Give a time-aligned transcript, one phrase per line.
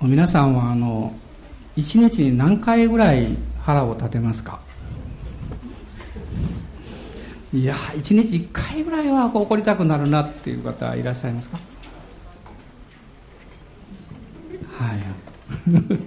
[0.00, 1.12] 皆さんはあの
[1.76, 3.26] 一日に何回ぐらい
[3.62, 4.60] 腹を立てますか？
[7.52, 11.58] いや一日一回ぐらいは怒りたくなるなっていう方いらっしゃいますか？
[14.78, 14.98] はい。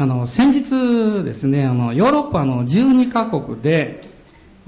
[0.00, 4.00] あの先日ですねあのヨーロッパの12カ国で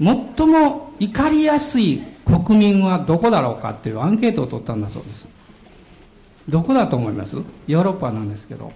[0.01, 5.29] 最も怒りやすい国民はどこだろうかっていうアンケートを取ったんだそうです。
[6.49, 7.37] どこだと思います？
[7.67, 8.71] ヨーロッパなんですけど。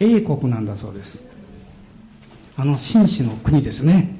[0.00, 1.22] A 国なんだそうです。
[2.56, 4.18] あの紳士の国ですね。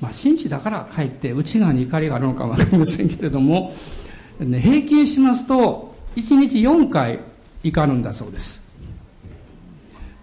[0.00, 3.74] まあ紳士だからかえって内側に怒りがあるのか分かりませんけれども、
[4.38, 7.18] ね、平均しますと1日4回
[7.64, 8.64] 怒るんだそうです。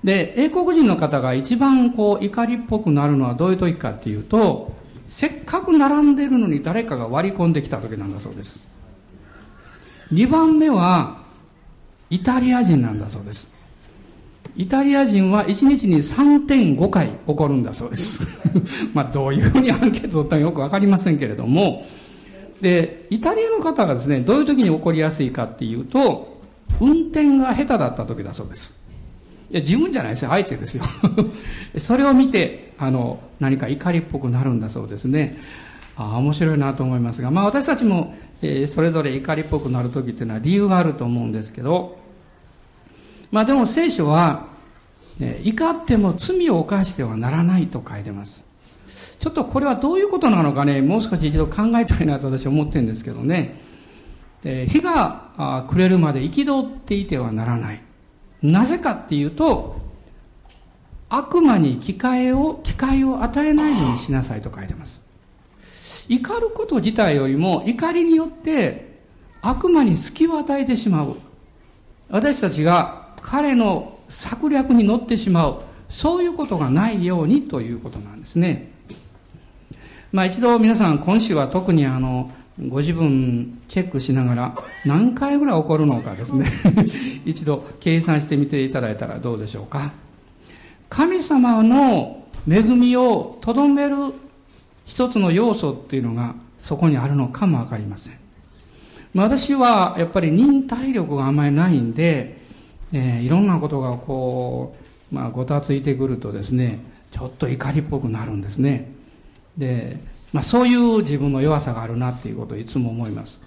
[0.04, 4.74] で英国人の方が一番こう怒りっぽくなるのはどういう時かっていうと
[5.08, 8.60] せっかく並んでるのに誰かが割り込んできた時なんだそうです。
[10.14, 11.18] 2番目は
[12.10, 13.52] イタリア人なんだそうです。
[14.56, 18.22] イタリア人は1日に3.5回怒るんだそうです。
[18.94, 21.86] まあどういうふうにアンケート取ったかよく分かりませんけれども。
[22.62, 26.40] でイタリアの方がですねどういう時に怒りやすいかっていうと
[26.80, 28.82] 運転が下手だった時だそうです。
[29.50, 30.30] いや自分じゃないですよ。
[30.30, 30.84] 相手ですよ。
[31.78, 35.40] それを見てあの何か怒りっぽくなるんだそうですね。
[35.96, 41.98] ああ面白いなと思いますが、まあ、私たちも、えー、それぞれ怒りっぽくなる時っていうのは理由があると思うんですけど
[43.32, 44.48] まあでも聖書は、
[45.18, 48.44] ね、怒っても罪を犯してはならないと書いてます。
[49.20, 53.60] ちょっとこれはどういうことなのかね、もう少し一度考えたいなと私は思ってるんですけどね。
[54.44, 57.82] で日が暮れるまで憤っていてはならない。
[58.44, 59.82] なぜかっていうと、
[61.10, 65.02] 悪魔に機会を、機会を与えないようにしなさいと書いてます。
[66.10, 69.00] 怒ること自体よりも怒りによって
[69.42, 71.18] 悪魔に隙を与えてしまう。
[72.10, 75.62] 私たちが彼の策略に乗ってしまう。
[75.90, 78.72] そういうことがないようにということなんですね。
[80.12, 82.32] まあ一度皆さん今週は特にあの
[82.68, 86.48] ご自分チェックしながら何回ぐらい起こるのかですね。
[87.26, 89.92] 一度計算してみていただいたらどうでしょうか。
[90.90, 94.14] 神様の恵みをとどめる
[94.86, 98.14] 一つの要素っていうのがそこにあるのかもわかりません。
[99.16, 102.44] 私はやっぱり忍耐力があんまりないんで
[102.94, 104.76] えー、いろんなことがこ
[105.12, 106.80] う、まあ、ごたついてくるとですね
[107.12, 108.92] ちょっと怒りっぽくなるんですね。
[109.58, 110.00] で、
[110.32, 113.40] まあ、そういう自分の弱さがあるなっていうことをいつも思います。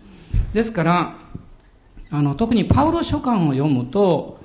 [0.53, 1.17] ですから
[2.11, 4.39] あの特にパウロ書簡を読むと、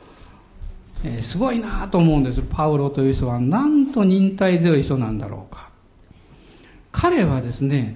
[1.04, 2.42] えー、すごいなと思うんです。
[2.42, 5.71] パウロという人はなんと忍耐強い人なんだろうか。
[6.92, 7.96] 彼はですね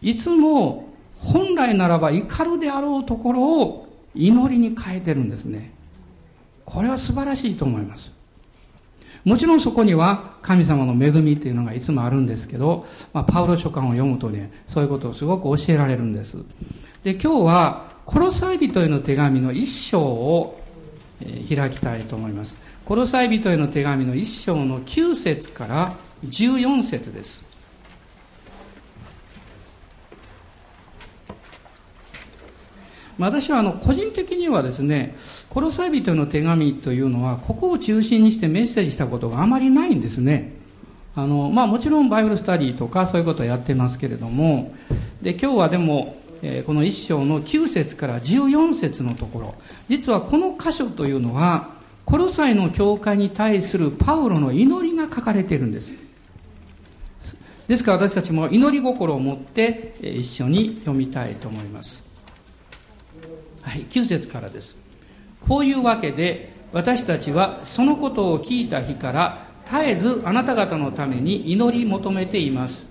[0.00, 5.72] いつも本来ならば怒るであろうところを祈りに変えてるんですね
[6.64, 8.10] これは素晴らしいと思います。
[9.24, 16.36] もちろんそこには神様の恵みっていうのがいつもあるんですけど、まあ、パウロ書簡を読むとね、そういうことをすごく教えられるんです。
[17.02, 20.60] で、今日は、コロサイ人への手紙の一章を、
[21.48, 22.58] 開きたいと思います。
[22.84, 25.94] コロサイ人への手紙の一章の9節から
[26.26, 27.53] 14節です。
[33.18, 35.16] 私はあの個人的にはですね、
[35.48, 40.52] コロサイ人の手紙というのは、ここを中心にしてメッセージしたことがあまりないんですね。
[41.14, 44.74] あの、まあもちろんバイブルスタディとかそういうことをやってますけれども、
[45.22, 49.54] で、今日はでも、えー、この一章の9節から14節のところ、
[49.88, 55.94] 実はこの箇所というのは、コロサイの教会に対するパウロの祈りが書かれているんです。
[57.66, 62.02] ですから私たちも祈り心を持って一緒に読みたいと思います。
[63.64, 64.76] はい、9節からです。
[65.40, 72.84] こういうわけで、私たちはそのことを聞いた日から絶えずあなた方のために祈り求めています。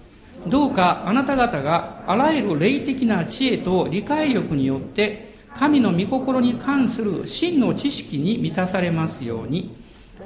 [0.48, 9.76] どうかあなた方があらゆる霊的な知恵と理解力によって神の御心に関する真の知識に満たされますように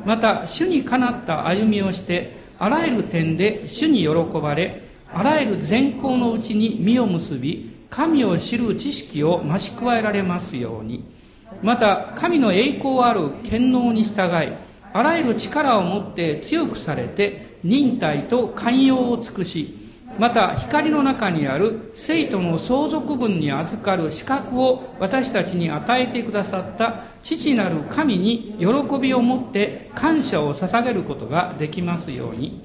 [0.06, 4.82] また主にかなった歩みをしてあらゆる点で主に喜ばれ
[5.14, 11.18] あらゆる善行のうちに実を結び神を知る知識を増し加えられますように。
[11.62, 14.54] また神の栄光ある権能に従い
[14.94, 19.76] あらゆる力を持って強くされて忍耐と寛容を尽くし
[20.20, 28.68] また光の中にある生徒の相続分に預かる資格を私たちに与えてくださった父なる神に喜
[29.00, 32.62] びを持って感謝を捧げることができますように。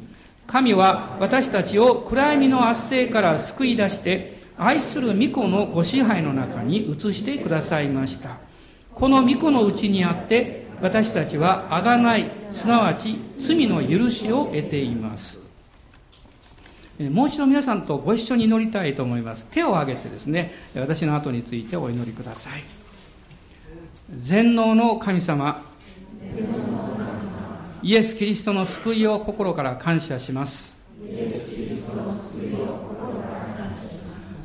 [0.46, 8.38] 神は私たちを暗闇の圧政から救い出して愛する御子のご支配の中に移してくださいました。
[8.94, 15.40] この御子のうちにあって私たちは贖いすなわち罪の許しを得ています。
[17.00, 19.46] もう一度皆さんとご一緒に祈りたいと思います。
[19.50, 22.62] 手を挙げてですね私の後についてお祈りください。
[24.14, 25.62] 全能の神様
[27.82, 30.76] イエス・キリストの救いを心から感謝します。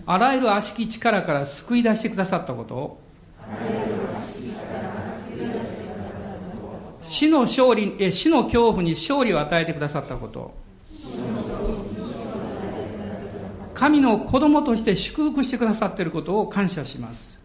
[0.10, 2.98] あらゆる悪しき力から救い出してくださったこと。
[7.02, 10.54] 死の勝利え死の恐怖に勝利を与えてくださったこと。
[13.74, 17.38] 神の子供として祝福してくださっていることを感謝します。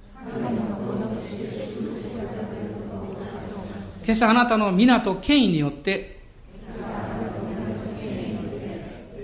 [4.04, 6.20] 今朝あなたの皆と権威によって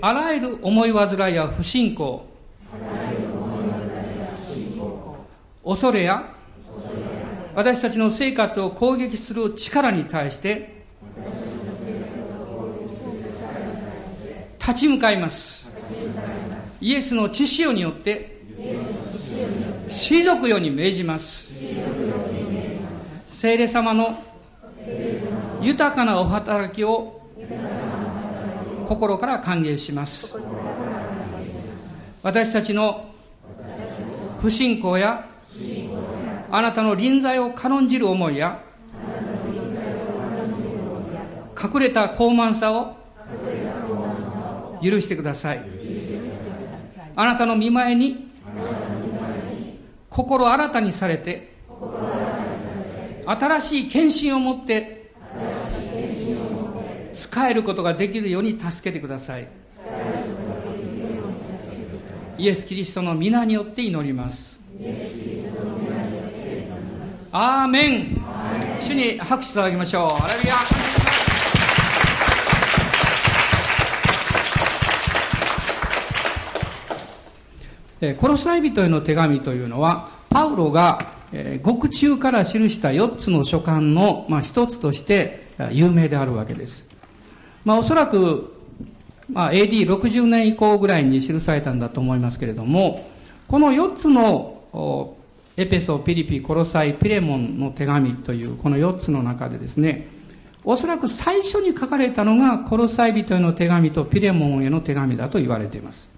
[0.01, 2.25] あらゆる思い煩いや不信仰
[5.69, 6.33] 恐れや
[7.55, 10.87] 私たちの生活を攻撃する力に対して
[14.59, 15.69] 立ち向かいます。
[16.81, 18.41] イエスの知識によって
[19.89, 21.53] 退くように命じます。
[23.29, 24.23] 聖霊様の
[25.61, 27.21] 豊かなお働きを
[28.87, 30.35] 心から歓迎します。
[32.23, 33.11] 私たちの
[34.41, 35.29] 不信仰や
[36.51, 38.63] あなたの臨在を軽んじる思いや
[41.61, 42.97] 隠れた高慢さを
[44.83, 45.63] 許してください。
[47.17, 48.29] あなたの見前に
[50.09, 51.53] 心新たにされて
[53.27, 55.13] 新しい献身を持って
[57.13, 59.49] 使えることができるように助けてください。
[62.39, 64.58] イエス・キリストの皆によって祈ります。
[67.33, 68.17] アーメン
[68.79, 70.23] 主に拍手いただきましょう。
[70.23, 70.49] アレル
[78.09, 81.13] ヤコロサイ人への手紙というのはパウロが
[81.65, 86.87] 獄中から記した4つの書簡の、まあ、一つとして有名であるわけです。
[87.65, 88.55] まあ、おそらく、
[89.29, 93.05] まあ、AD60 年以降ぐらいに記されたんだと思いますけれども、
[93.49, 94.55] この4つの
[95.57, 100.07] エペソ、ピリピ、コロサイ、ピレモンの手紙というこの4つの中でですね、
[100.65, 106.09] おそらく最初に書かれたのがコロサイ人への手紙とピレモンへの手紙だと言われています。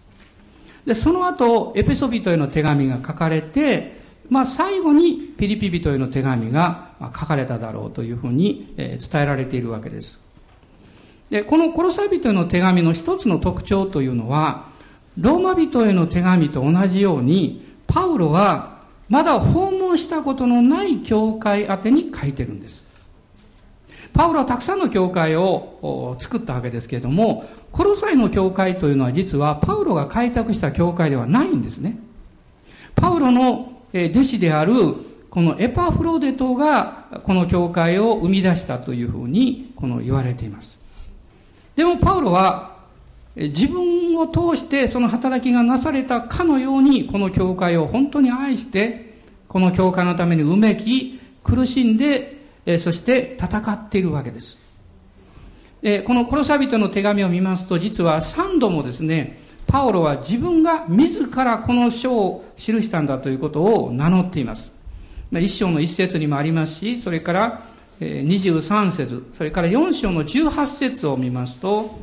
[0.85, 3.97] で、その後、エペソ人への手紙が書かれて、
[4.29, 10.19] まあ、最後にピリピ人への手紙が書かれただろうというふうに伝えられているわけです。
[11.31, 14.69] で、このコロサイ人への手紙の一つの特徴というのは、
[15.19, 18.79] ローマ人への手紙と同じように、パウロは
[19.09, 23.09] まだ訪問したことのない教会宛てに書いてるんです。
[24.13, 31.99] パウロはたくさんの教会を作ったわけですけれども、コロサイの教会というのは実はパウロが開拓した教会ではないんですね。
[32.95, 34.73] パウロの弟子である
[35.29, 40.77] このエパフロデトがこの教会を生み出したというふうにこの言われています。
[41.77, 42.80] でもパウロは
[43.37, 49.15] 自分を通してその働きがなされたかのようにこの教会を本当に愛して
[49.49, 52.39] この教会のためにうめき苦しんで
[52.81, 54.59] そして戦っているわけです。
[56.07, 64.73] このコロサビトの手紙を見ますと実は3度もですねパウロは自分が自らこの書を記したんだということを名乗っています。
[65.33, 67.63] 一章の一節にもありますし、それから
[68.01, 72.01] 23節、それから4章の18節を見ますと、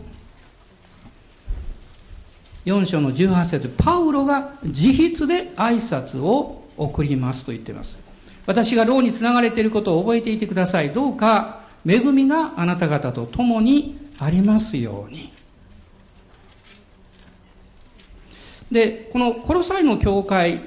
[2.67, 7.97] 4章の18節パウロが自筆で挨拶を送りますと言っています。
[8.45, 10.91] 私が牢につながれていることを覚えていてください。
[10.91, 15.31] どうか恵みがあなた方と共にありますように。
[18.69, 20.61] で、このコロサイの教会、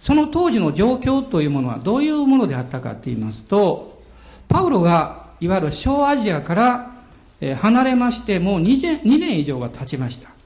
[0.00, 4.02] その当時の状況というものはどういうものであったかと言いますと、
[4.48, 6.90] パウロがいわゆる小アジアから
[7.56, 10.37] 離れましてもう 2, 年2年以上が経ちました。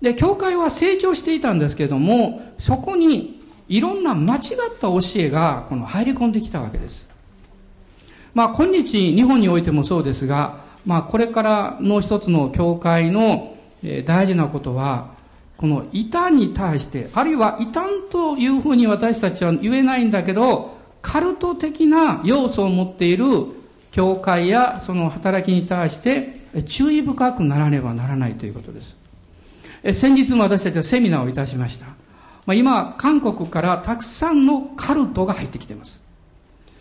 [0.00, 4.40] で、教会は成長していたんですけれども、そこにいろんな間違っ
[4.80, 7.06] た教えがこの入り込んできたわけです。
[8.34, 13.56] まあ今日日本においてもそうですが、まあこれからの一つの教会の
[14.04, 15.16] 大事なことは、
[15.56, 23.24] この異端に対して、あるいは異端というふうに私たちは言えないんだけど、カルト的な要素を持っている
[23.90, 28.97] 教会やその働きに対して注意深くならねばならないということです。
[29.92, 31.86] 先日も私たちはセミナーをいたしました。
[32.46, 36.00] まあ、今、韓国からたくさんのカルトが入ってきています。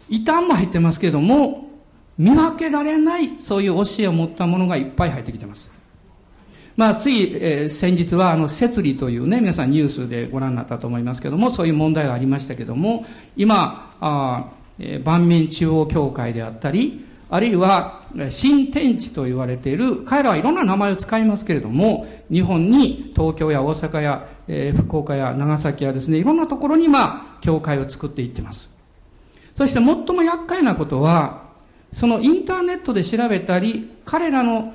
[0.10, 1.70] 異端も入ってますけども、
[2.18, 5.70] 見分けられないそういう教えを持ったものがいっぱい入ってきてます。
[6.77, 14.46] まあ、つい、えー、先日は、あの、摂理というね、皆さんニュースでご覧になったと思いますけども、そういう問題がありましたけども、今、あ
[14.80, 28.70] えー、万民中央協会であったり、あるいは、新天地と言われている、彼らはいろんな名前を使いますけれども、日本に東京や大阪や、えー、福岡や長崎やですね、いろんなところに今、教会を作っていってます。
[29.56, 31.44] そして最も厄介なことは、
[31.94, 34.74] そのインターネットで調べたり、彼らの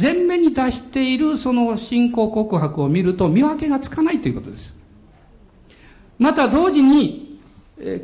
[0.00, 4.74] 前面に出しているその信仰告白を見ると見分けがつかないということです。
[6.18, 7.40] また同時に、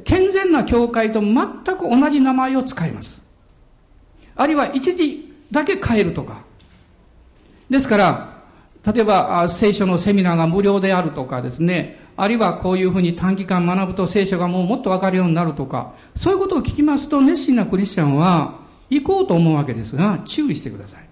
[0.04, 1.36] 健全な教会と全
[1.78, 3.23] く同じ名前を使います。
[4.36, 6.42] あるいは一時だけ変えるとか。
[7.70, 8.34] ですから、
[8.86, 18.60] 例えば聖書のセミナーが無料であるとかですね、あるいはこういうふうに短期間学ぶと聖書がもうもっとわかるようになるとか、そういうことを聞きますと熱心なクリスチャンは
[18.90, 21.04] 行こうと思うわけですが、注意してください。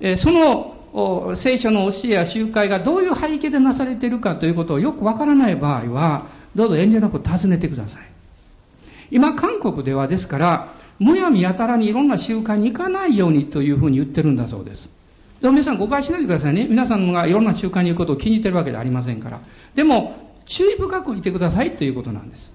[0.00, 8.02] えー、その聖書の教えや集会がどういう背景でなされているかということをよくわからない場合は、どうぞ遠慮なく尋ねてください。
[9.10, 14.88] 今、韓国ではですから、むやみやたらにいろんな集会に行かないようにというふうに言ってるんだそうです。
[15.40, 16.66] で皆さん誤解しないでくださいね。
[16.68, 19.40] 皆さんがいろんな集会に行くことを気に入ってるわけではありませんから。
[19.74, 22.50] でも、注意深くいてくださいということなんです。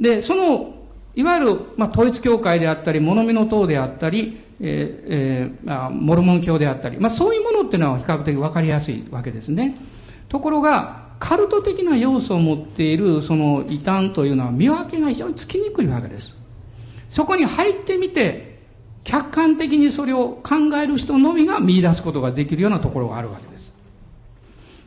[0.00, 0.74] で、その、
[1.14, 9.76] いわゆる、まあ、統一教会であったり、物見の塔であったり、えーえー、モルモン教であったり、まあ、そういうものっていうのは比較的分かりやすいわけですね。
[10.28, 16.39] ところが、カルト的な要素を持っているその異端というのは見分けが非常につきにくいわけです。
[17.10, 18.58] そこに入ってみて、
[19.04, 23.72] 客観的にそれを考える人のみが見出すことができるようなところがあるわけです。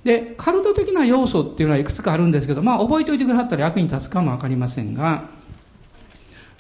[0.03, 5.25] で、カルト的な要素っていうのはいくつかあるんですけど、まあ覚えておいてくださったら役に立つかもわかりませんが、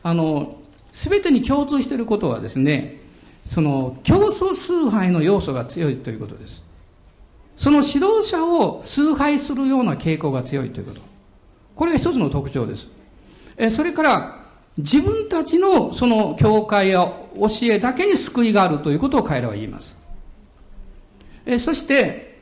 [0.03, 0.57] あの、
[0.91, 2.99] すべてに共通していることはですね、
[3.47, 6.61] その競争崇拝の要素が強いということです。
[7.55, 11.01] その指導者を崇拝するような傾向が強いということ。
[11.75, 12.87] これが一つの特徴です。
[13.55, 14.42] えそれから、
[14.77, 19.95] 自分たちのその教会や教えだけに救いがあるということを彼らは言います。
[21.45, 22.39] えそして、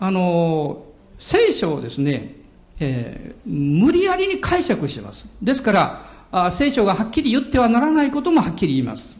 [0.00, 0.84] あの、
[1.18, 2.36] 聖書をですね、
[2.80, 5.26] えー、無理やりに解釈します。
[5.42, 9.16] ですからあ、聖書がはっきり言ってはならないこともはっきり言います。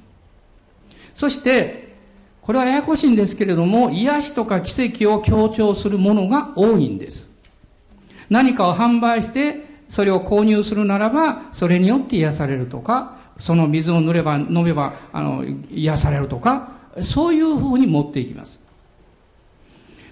[1.14, 1.94] そして、
[2.40, 7.26] これはややこしいんですけれども、癒しとか奇跡を強調するものが多いんです。
[8.28, 18.58] 何かを販売して、それを購入するならば、それによって癒されるとか、その水を塗れば、飲めば、あの、癒されるとか、そういうふうに持っていきます。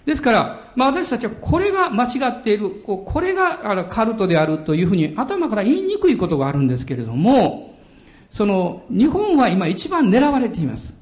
[0.06, 7.76] ですから、まあ私たちはこれが間違っている、これがカルトであるというふうに頭から言いにくいことがあるんですけれども、
[8.30, 10.94] その、日本は今一番狙われています。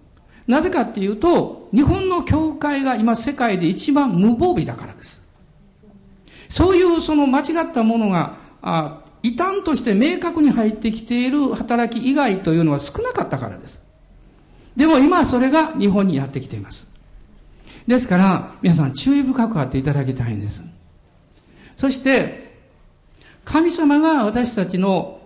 [0.47, 5.21] なぜかっていうと、日本の教会が今世界で一番無防備だからです。
[6.49, 13.81] そういうその間違ったものが、あ異端として明確に入ってきている働き以外というのは少なかったからです。
[14.77, 16.87] でも今それが日本にやってきています。
[17.87, 20.63] ですから、皆さん注意深くあっていただきたいんです。
[21.77, 22.51] そして、
[23.45, 25.21] 神様が私たちの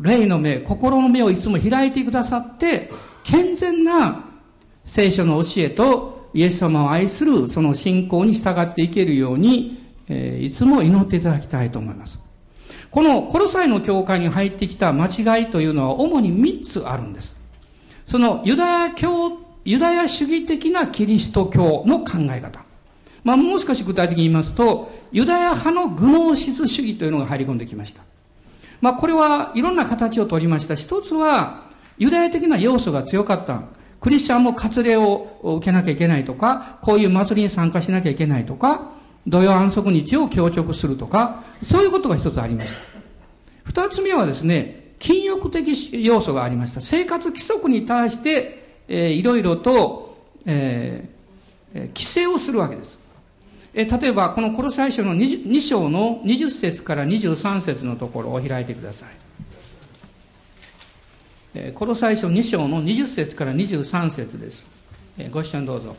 [0.00, 2.90] 霊の目、心の目をいつも開いてくださって、
[3.24, 4.24] 健全な
[4.84, 12.18] 聖書の教えとイエス様を愛するその信仰に従っていけるように、えー、いつも祈っていただきたいと思います。
[12.90, 17.36] このコロサイの教会に入ってきた間違いというのは主に3つあるんです。
[18.06, 22.64] そのユダヤ教、ユダヤ主義的なキリスト教の考え方。
[23.24, 28.02] まあもう少し具体的に言いますと、ユダヤ派のグノーシス主義というのが入り込んできました。
[28.80, 30.74] まあこれはいろんな形をとりました。
[30.74, 31.68] 一つは、
[31.98, 33.62] ユダヤ的な要素が強かった。
[34.00, 38.92] クリスチャンも割礼を受けなきゃいけないとか、こういう祭りに参加しなきゃいけないとか、
[39.28, 42.78] 土曜安息日を強直するとか、そういうことが一つありました。
[43.64, 46.80] 二つ目はですね、禁欲的要素がありました。
[46.80, 50.16] 生活規則に対して、えー、いろいろと、
[50.46, 52.98] えー、規制をするわけです。
[53.74, 59.08] え例えば、このコロサイ書の 2, 2章の20節から23節のところを開いてください。
[61.54, 64.66] えコロサイ書2章の20節から23節です。
[65.18, 65.94] えご一緒にどうぞ。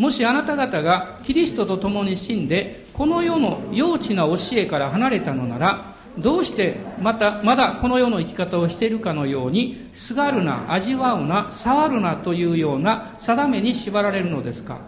[0.00, 14.78] もしあなた方がキリストと共に死んで、この世の幼稚な教えから離れたのなら、どうしてまた、まだこの世の生き方をしているかのように、すがるな、味わうな、触るなというような定めに縛られるのですか。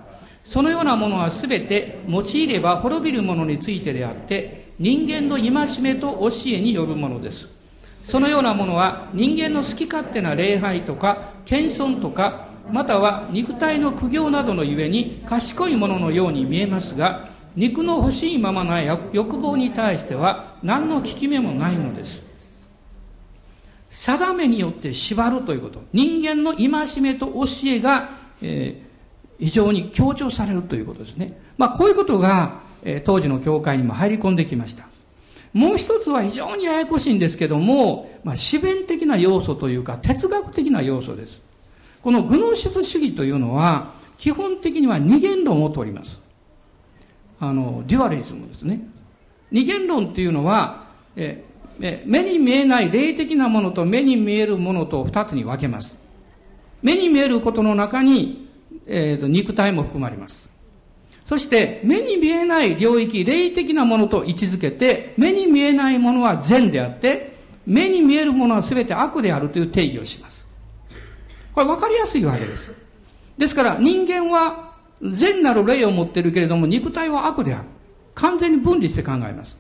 [0.45, 7.49] そのようなものは全て用いれば滅びるものについてであって人間の戒めと教えによるものです。
[8.07, 22.33] そのようなものは人間の好き勝手な礼拝とか謙遜とかまたは肉体の苦行などのゆえに賢いもののように見えますが肉の欲しいままな欲望に対しては何の効き目もないのです。
[23.91, 28.09] 定めによって縛るということ人間の戒めと教えが、
[28.41, 31.39] えー、非常に強調されるということですね。
[31.59, 34.87] まあこういうことが、えー、当時の教会にも入り込んできました。
[35.53, 41.43] もう一つは非常にややこしいんですけども、まあ、自弁的な要素というか哲学的な要素です。
[42.03, 46.21] このグノーシス主義というのは基本的には二元論を取ります。
[47.41, 48.83] あのデュアリズムですね。
[49.51, 51.45] 二元論っていうのはえ
[52.07, 55.97] 目に見えない霊的なものと目に見えるものと二つに分けます。
[56.83, 58.49] 目に見えることの中に、
[58.87, 60.49] えーと、肉体も含まれます。
[61.25, 70.32] そして目に見えない領域霊的なものと位置づけて目に見えないものは善であって目に見えるものは全て悪であるという定義をします。
[71.55, 72.73] これ分かりやすいわけです
[73.39, 77.65] ですから人間は善なる霊を持っているけれども肉体は悪である
[78.15, 79.57] 完全に分離して考えます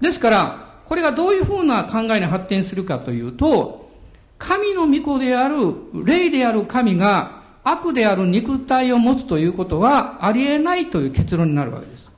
[0.00, 3.90] ですからこれがどういうふうな考えに発展するかというと、
[4.38, 5.74] 神の御子である、
[6.04, 12.08] 霊である神が悪である肉体を持つということはありえないという結論になるわけです。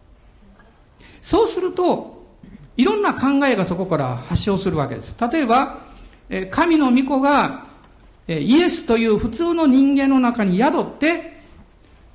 [1.23, 2.27] そうすると、
[2.77, 5.15] いろんな考えがそこから発症するわけです。
[5.33, 5.79] 例えば、
[6.51, 7.68] 神の御子が
[8.29, 11.33] イエスという普通の人間の中に宿って、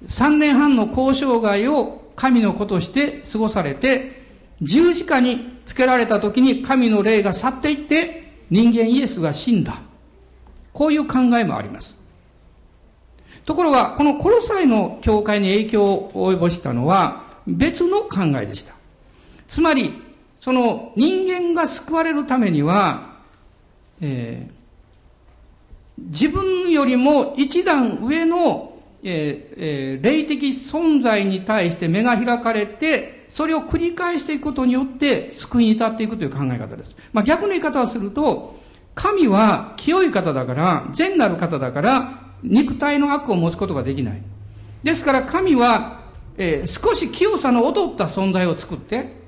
[0.08, 4.22] 3年半の交渉外を神の子として過ごされて、
[4.62, 9.82] 十字架につけられた時に神の霊が去っていって人間イエスが死んだ。
[10.72, 11.96] こういう考えもあります。
[13.46, 18.74] ところが、このコロサイの教会に影響を及ぼしたのは別の考えでした。
[19.48, 19.94] つまり、
[20.40, 23.14] その人間が救われるためには、
[24.02, 24.53] えー、
[26.10, 36.96] 自分よりも一段上の、えーえー、霊的存在に対して目が開かれて、それを繰り返していくことによって救いに至っていくという考え方です。
[37.14, 38.60] まあ、逆の言い方をすると、
[38.94, 44.22] 神は清い方だから、善なる方だから、肉体の悪を持つことができない。
[44.84, 46.02] ですから神は、
[46.38, 49.23] えー、少し清さの劣った存在を作って、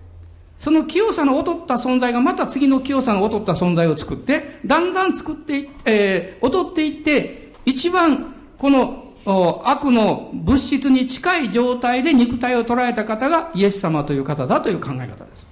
[0.57, 9.05] その清さの劣った存在がまた次の清さの劣った存在を作って、だんだん作ってい、えー、劣っていって、一番この
[9.63, 15.45] 悪の物質に近い状態で肉体を捉えた方がイエス様という方だという考え方です。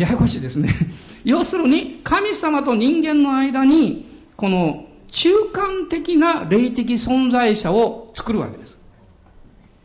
[0.00, 0.70] ややこしいですね。
[1.24, 8.76] 要するに、神様と人間の間に、この中間的な霊的存在者を作るわけです。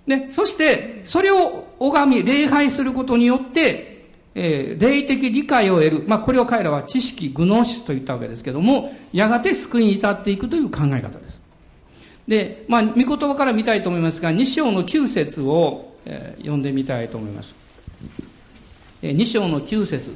[0.05, 6.03] で、そして、それを拝み、礼拝することによって、えー、霊的理解を得る。
[6.07, 11.39] まあ、これを彼らは知識、グノーシスと言ったわけですけども、やがて救いに至っていくという考え方です。
[12.27, 17.55] で、まあ、御言葉から見たいと思いますが、2章の9節を、えー、読んでみたいと思います。
[19.01, 20.15] えー、2章の9節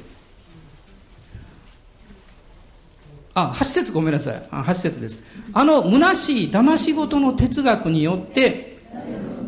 [3.34, 4.42] あ、8節ごめんなさい。
[4.50, 5.22] あ8節です。
[5.52, 8.73] あの虚しい騙し事の哲学によって、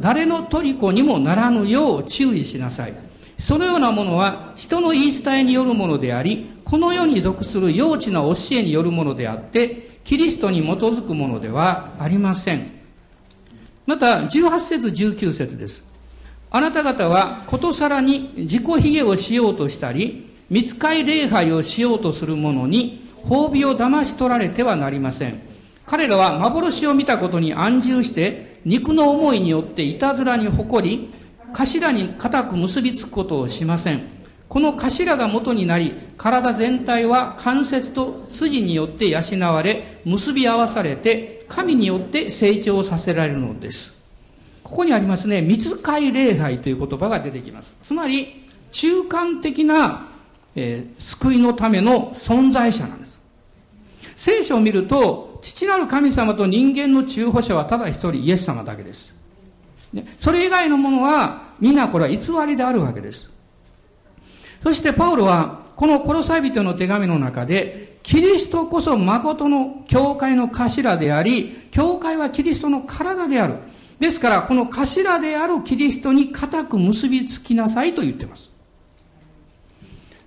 [0.00, 2.94] 誰の虜にもならぬよう注意しなさい。
[3.38, 12.66] そのようなものは人の言い伝えによるものであり、この世に属する幼稚な教えによるものであって、キリストに基づくものではありません。
[13.86, 15.84] また、18節19節です。
[16.50, 25.40] あなた方はことさらに自己卑下をしようとしたり、見つかい礼拝をしようとする者に褒美を騙し取られてはなりません。
[25.84, 31.08] 彼らは幻を見たことに安住して、肉の思いによっていたずらに誇り、
[31.52, 34.02] 頭に固く結びつくことをしません。
[34.48, 39.20] この頭が元になり、体全体は関節と筋によって養
[39.52, 43.94] われ、結び合わされて、神によって成長させられるのです。
[44.64, 47.72] ここにありますね、見つかい礼拝という言葉が出てきます。
[47.84, 50.08] つまり、中間的な、
[50.56, 53.20] えー、救いのための存在者なんです。
[54.16, 59.14] 聖書を見ると、父なる神様と人間の中保者はただ一人イエス様だけです。
[60.18, 63.30] それ以外のものは、みんなこれは偽りであるわけです。
[64.60, 73.54] そしてパウロは、このコロサイ人の手紙の中で、キリストこそ誠の教会の頭であり、教会はキリストの体である。
[74.00, 78.50] ですから、この頭であるキリストに固く結びつきなさいと言っています。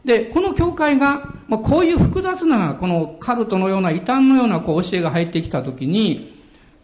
[0.10, 6.36] で、この教会が、まあ、こういう複雑な、このカルトのような異端のようなこう教えが入ってきたときに、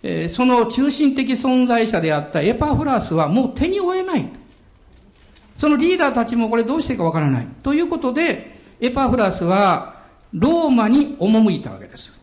[0.03, 4.29] えー、その中心的存在者であったエパフラスはもう手に負えない。
[5.57, 7.47] そのリーダーたちもこれどうしていいかわからない。
[7.63, 12.13] ということで、エパフラスはローマに赴いたわけです。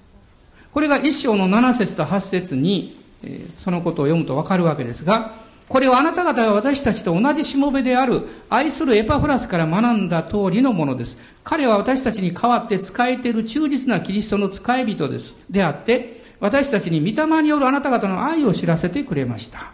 [0.70, 5.34] これが一章の7節と8節に、えー、そのことを読むとわかるわけですが、
[5.72, 11.16] これはあなた方が私たちと同じしもべである愛するエパフラスから学んだ通りのものです。
[11.44, 15.34] 彼は私たちに代わって使えている忠実なキリストの使い人です。
[15.48, 19.72] であって、私たちに御霊によるあなた方の愛を知らせてくれました。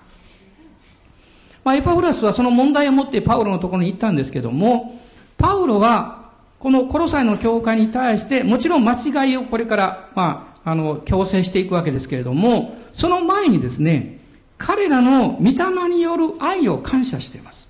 [1.65, 5.01] まあ、エパフラスはその問題を持ってパウロのところに行ったんですけども、
[5.37, 6.31] パウロは
[6.61, 14.19] このコロサイの教会に対して、もちろん間違いをこれから、まあ、あの、強制していくわけですけれども、その前にですね、
[14.59, 17.68] 彼らの御霊による愛を感謝しています。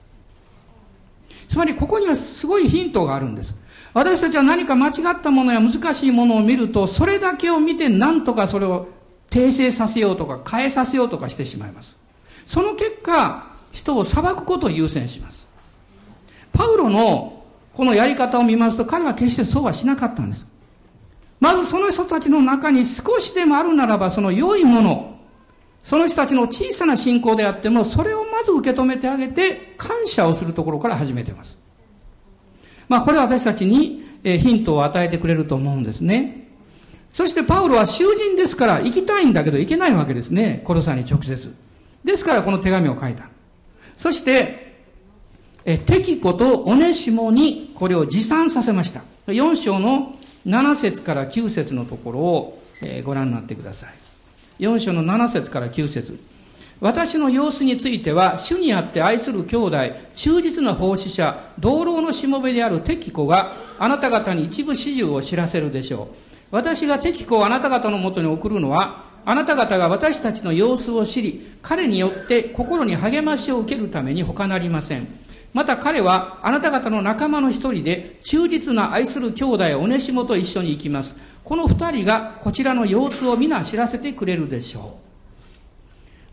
[1.49, 3.55] つまりここにはすごいヒントがあるんです。
[3.95, 8.89] 私たちは何か間違ったものや難しいものを見ると、それだけを見て何とかそれを
[9.31, 11.97] 訂正させようとか変えさせようとかしてしまいます。
[12.47, 15.47] その結果、人を裁くことを優先します。
[16.53, 20.47] パウロのこのやり方を見ますと、彼は決してそうはしなかったんです。
[21.41, 25.18] まずその人たちの中に少しでもあるならば、その良いもの、
[25.89, 31.57] その人たちの小さな信仰であっても、それをまず受け止めてあげて、感謝をするところから始めています。
[32.91, 36.51] まあ、これは私たちにヒントを与えてくれると思うんですね。
[37.15, 40.61] そしてパウロは囚人ですから行きたいんだけど行けないわけですね。
[40.67, 41.55] コロサに直接。
[42.05, 43.25] ですからこの手紙を書いた。
[43.97, 44.83] そして、
[45.65, 49.05] え、テキコとオネシモにこれを持参させました。
[49.29, 50.15] 4章の
[50.47, 53.95] 7節から9節のところを、えご覧になってください。
[54.59, 56.19] 4章の7節から9節
[56.81, 59.77] 私の様子については、主にあって愛する兄弟、
[60.15, 66.17] 忠実な奉仕者、同老のしもべである敵子があなた方に一部始終を知らせるでしょう。
[66.53, 75.09] 私が敵子をあなた方のもとに送るのは、あなた方が私たちの様子を知り、彼によって心に励ましを受けるために他なりません。
[75.53, 81.17] また彼はあなた方の仲間の一人で忠実な愛する兄弟オネシモと一緒に行きます。
[81.45, 84.99] この二人がこちらの様子を皆知らせてくれるでしょ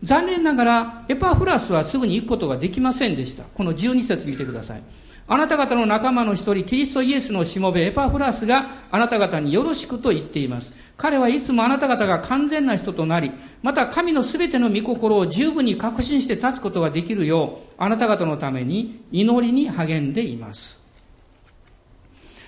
[0.02, 0.06] う。
[0.06, 3.44] 残念ながら、エパフラスはすぐに行くことができませんでした。
[3.44, 4.82] この12節見てください。
[5.28, 10.72] あなた方の仲間の一人、キリストイエスのしもべエパフラスがあなた方によろしくと言っています。
[10.96, 20.85] 彼はいつもあなた方が完全な人となり、また神のすべての御心を十分に確信して立つことができるよう、あなた方のために祈りに励んでいます。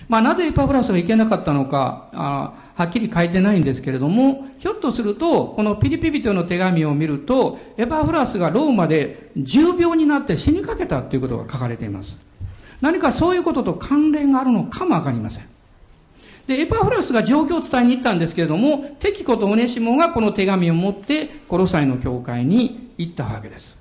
[0.09, 12.17] まあ、なぜエパフラスが行けなかったのか、あはっきり書いてないんですけれども、ひょっとすると、このピリピ人の手紙を見ると、エパフラスがローマで重病になって死にかけたということが書かれています。
[12.81, 15.45] 何かそういうことと関連があるのかもわかりません。
[16.47, 23.77] で、エパフラスが状況を伝えに行ったんですけれども、テキコとオネシモがこの手紙を持って、コロサイの教会に行ったわけです。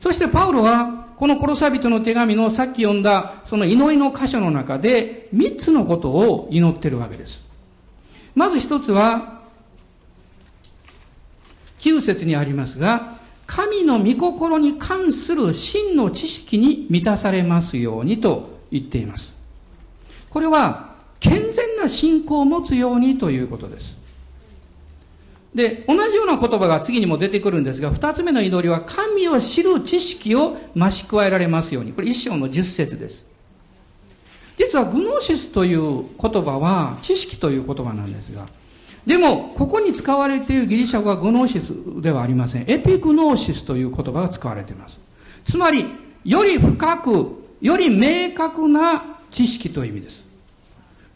[0.00, 7.40] そしてパウロは、このコロサビトの手紙のさっき読んだ、その祈りの箇所の中で、三つのことを祈ってるわけです。
[8.34, 9.40] まず一つは、
[11.78, 19.32] 9節にありますが、神の御心に関する真の知識に満たされますようにと言っています。
[20.28, 23.94] これは、健全な信仰を持つようにということです。
[25.54, 31.92] で、同じような言葉が次にも出てくるんですが、二つ目の祈りは、神を知る知識を増し加えられますように。
[31.92, 33.24] これ一章の十節です。
[34.56, 38.46] 実はグノーシスという言葉は知識という言葉なんですが、
[39.06, 42.64] でも、ここに使われているギリシャ語はグノーシスではありません。
[42.68, 44.98] エピグノーシスという言葉が使われています。
[45.44, 45.86] つまり、
[46.24, 50.22] より深く、より明確な知識という意味です。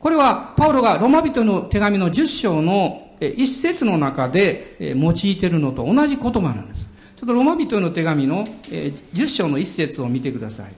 [0.01, 6.87] これは、パウロがロマ人の手紙の10章の一節の中で用いてるのと同じ言葉なんです。
[7.17, 10.73] ちょっとロマ人への手紙の10章の一節を見てください。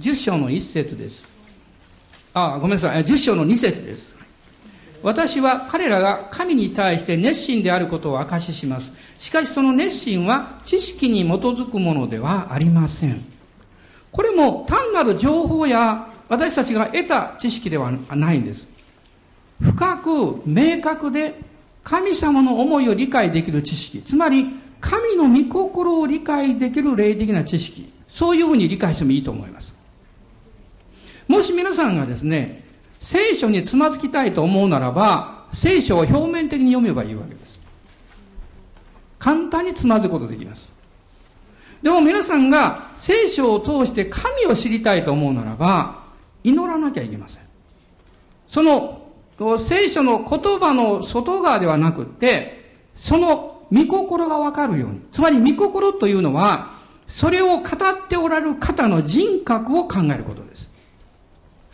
[0.00, 1.28] 10章の一節です。
[2.32, 3.04] あ、ごめんなさい。
[3.04, 4.14] 10章の2節です。
[5.02, 8.92] 私は彼らが神に対して熱心であることを証しします。
[9.18, 13.24] しかしその熱心は知識に基づくものではありません。
[14.12, 18.64] これも単なる情報や私たちが得た知識ではないんです。
[19.60, 21.34] 深く明確で
[21.82, 24.00] 神様の思いを理解できる知識。
[24.00, 24.46] つまり、
[24.80, 27.92] 神の御心を理解できる霊的な知識。
[28.08, 29.74] そういうふうに理解してもいいと思います。
[31.26, 32.62] もし皆さんがですね、
[33.00, 37.60] 聖書につまずきたいと思うならば、聖書を表面的に読めばいいわけです。
[39.18, 40.68] 簡単につまずくことできます。
[41.82, 45.99] でも皆さんが聖書を通して神を知りたいと思うならば、
[46.44, 47.42] 祈らなきゃいけません。
[48.48, 49.00] その
[49.58, 55.00] 聖書の言葉の外側ではなくて、その御心がわかるように。
[55.12, 56.72] つまり御心というのは、
[57.08, 60.70] それを語っておられる方の人格を考えることです。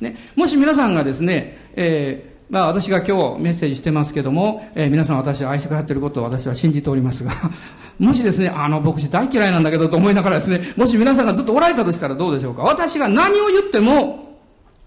[0.01, 7.33] ね、もし皆さんがですね、えー、まあ私が今日メッセージしてますけども、えー、皆さん私を愛してくださっていることを私は信じておりますが、
[7.99, 14.26] もしですね、あの牧師大嫌いなんだけどと思いながらですね、もし皆さんがずっとおられたとしたらどうでしょうか私が何を言っても、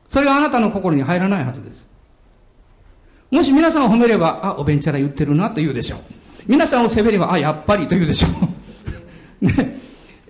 [0.10, 1.88] それはあなたの心に入らないはずです。
[3.32, 6.00] もし皆さんを褒めれば、あ、おべんちゃら言ってるなと言うでしょう。
[6.48, 8.28] 皆さんを責めれば、あ、やっぱりと言うでしょ
[9.42, 9.46] う。
[9.46, 9.80] ね。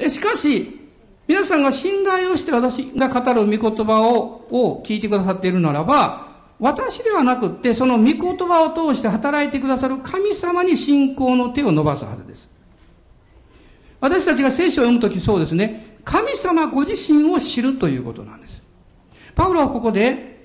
[0.10, 0.80] しかし、
[1.28, 6.28] 皆さんが信頼をして私が語る御言葉をを聞いてくださっているならば、
[6.60, 12.50] 私ではなくって、その御言葉を通して働いてくださる神様に信仰の手を伸ばすはずです。
[14.02, 18.59] 私たちが聖書を読むときそうですね、神様ご自身を知るということなんです。
[19.40, 20.38] パウロはここで、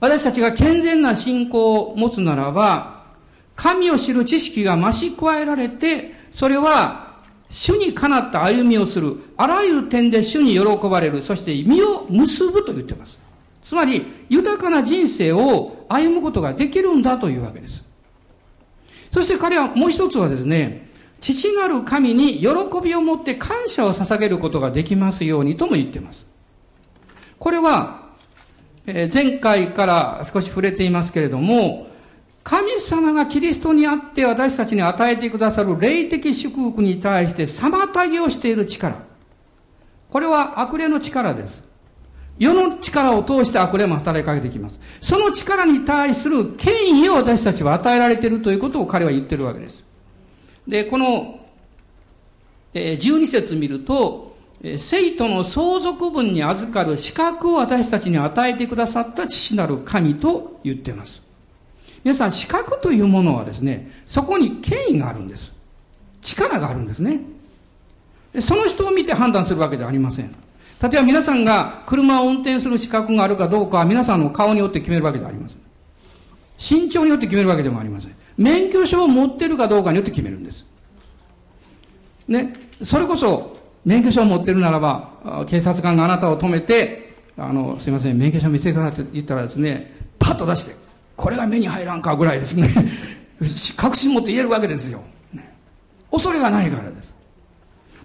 [0.00, 3.06] 私たちが健全な信仰を持つならば、
[3.54, 13.18] 神を知る知識が増し加えられて、それは主にかなった歩みをする、あらゆる点で主に喜ばれる、そして身を結ぶと言っています。
[13.62, 17.82] つまり、豊かな人生を歩むことができるんだというわけです。
[19.10, 22.48] そして彼はもう一つはですね、父なる神に喜
[22.84, 26.25] びを持って感謝を捧げることができますようにとも言っています。
[27.38, 28.06] これは、
[28.86, 31.86] え前回から少し触れていますけれども、
[32.44, 39.02] 神様がキリストにあって私たちに与えてくださる霊的祝福に対して妨げをしている力。
[40.10, 41.64] これは悪霊の力です。
[42.38, 44.78] 世の力を通して悪霊も働きかけてきます。
[45.00, 49.82] その力に対する権威を私たちは与えられているということを彼は言ってるわけです。
[50.68, 51.40] で、この、
[52.74, 54.35] え12節見ると、
[54.78, 61.20] 生徒の相続分に預かる資格を私たちに与えてくださった父なる神と言っています。
[62.02, 65.52] 皆さん、資格というものはですね、そこに権威があるんです。
[66.22, 67.20] 力があるんですね。
[68.40, 70.30] その人を見て判断するわけではありません。
[70.82, 75.58] 例えば皆さんが車を運転する資格があるかどうかは皆さんの顔によって決めるわけではありません。
[76.58, 78.14] 身長によって決めるわけでもありません。
[78.36, 80.64] 免許証を持ってるかどうかによって決めるんです。
[82.28, 82.52] ね、
[82.84, 83.55] それこそ
[83.86, 90.74] 免許証を持ってるならば、警察官があなたを止めて、あの、すいません、免許証見せてくださいって言ったらですね、パッと出して、
[91.16, 92.68] これが目に入らんかぐらいですね。
[93.76, 95.02] 確信持って言えるわけですよ、
[96.10, 97.14] 恐れがないからです、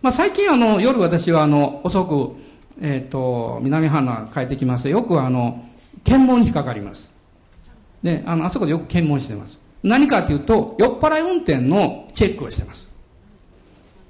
[0.02, 2.36] まあ、最近あの夜私はあの遅く、
[2.82, 5.63] えっ、ー、と南花帰ってきますよくあの
[6.04, 7.12] 検問に引っかかります。
[8.04, 9.60] であのあそこでよく検問してます。
[9.84, 12.90] 何かというと酔っ払い運転のチェックをしてます。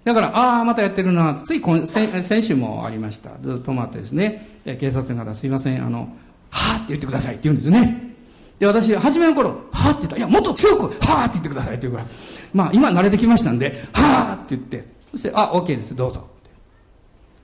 [0.03, 3.31] だから、ああ、またやってるな、つい今先先週もありました。
[3.41, 6.09] ずっと待ってですね、警察の方、すいません、あの、
[6.49, 8.15] はあって言ってくださいって言うんですね。
[8.57, 12.05] で、私、初めの頃、はぁって言ったら、いや、もっと強く、はぁって言ってくださいって言うから、
[12.53, 16.27] まあ、今慣れてきましたんで、はぁって言って、そして、あ、OK です、どうぞ。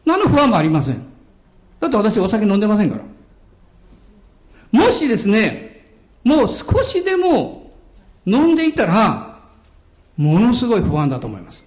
[0.05, 1.01] 何の不安もありません。
[1.79, 3.03] だって私お酒飲んでませんから。
[4.79, 5.85] もしですね、
[6.23, 7.71] もう少しでも
[8.25, 9.39] 飲んでいたら、
[10.17, 11.63] ものすごい不安だと思います。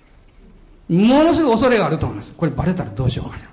[0.91, 2.35] ものすごい恐れがあると思います。
[2.37, 3.45] これバレたらどうしようかな。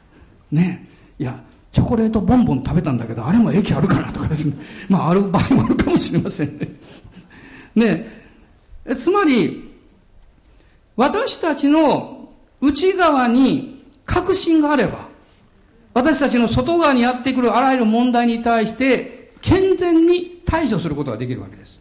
[0.59, 0.87] ね。
[1.19, 1.39] いや、
[1.71, 4.55] チョコレートボンボン食べたんだけど、あれも駅あるかなとかですね。
[4.89, 6.67] まあ、ある場合もあるかもしれませんね。
[7.75, 8.25] ね
[8.95, 9.71] つまり、
[10.95, 15.07] 私たちの内側に確信があれば、
[15.93, 21.76] 私たちの外側にやってくるあらゆる問題に対して、健全に対処することができるわけです。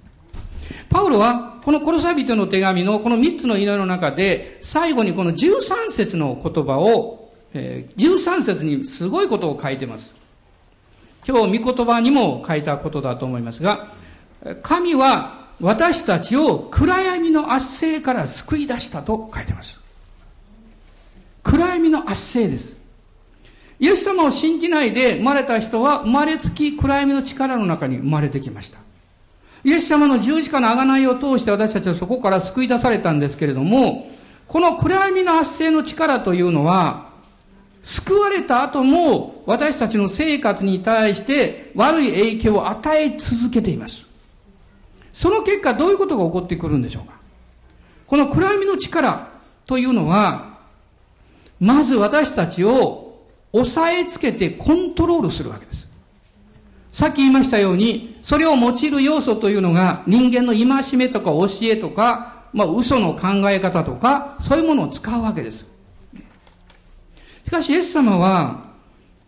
[0.97, 7.27] パウロは、このコロサビトの手紙のこの3つの祈りの中で、最後にこの13節の言葉を
[7.59, 10.15] えー、13節にすごいことを書いてます。
[11.27, 13.89] 今日、御言葉にも書いたことだと思いますが、
[14.63, 19.81] 神は私たちを暗闇の圧政から救い出したと書いてます。
[21.43, 22.77] 暗闇の圧政です。
[23.79, 28.86] イエス様を信じないで生まれた人は生まれつき暗闇の力の中に生まれてきました。
[29.67, 34.09] イエス様の十字架の贖いを通して私たちはそこから救い出されたんですけれども、
[34.47, 37.09] この暗闇の圧政の力というのは、
[37.83, 44.07] 救われた後も私たちの生活に対して悪い影響を与え続けています。
[45.13, 47.15] その結果どういうことが起こってくるんでしょうか？
[48.07, 49.31] この暗闇の力
[49.67, 50.61] というのは、
[51.59, 53.19] まず私たちを
[53.53, 55.89] 押さえつけてコントロールするわけです。
[56.93, 65.71] さっき言いましたように、それを用いる要素というのが人間の戒めとか教えとか、まあ嘘の考え方とか、そういうものを使うわけです。
[67.45, 68.65] しかし、イエス様は、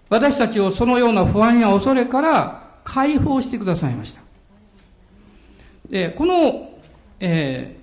[0.08, 4.20] 私たちをそのような不安や恐れから解放してくださいました。
[5.88, 6.72] で、この、
[7.20, 7.76] え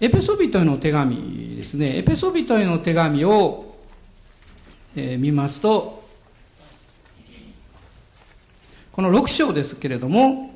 [0.00, 1.98] ー、エペソビトへの手紙ですね。
[1.98, 3.69] エペソビトへの手紙を、
[4.96, 6.02] え、見ますと、
[8.92, 10.50] この6章ですけれども、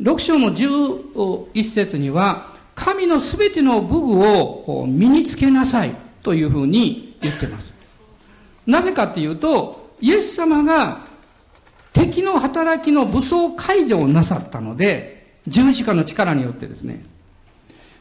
[0.00, 7.66] 6章の11節には、神のすべての武具を身につけなさいというふうに言ってます。
[8.66, 11.06] なぜかっていうと、イエス様が
[11.92, 17.04] 敵の働きの武装解除をなさったので、十字架の力によってですね、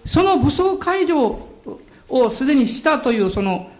[0.05, 1.47] その武装解除
[2.07, 3.71] をすでにしたというその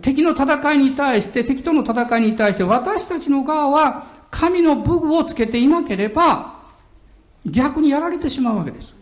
[0.00, 6.58] 敵の戦いに対して、敵との戦いに対して私たちの側は神の武具をつけていなければ
[7.46, 8.94] 逆にやられてしまうわけです。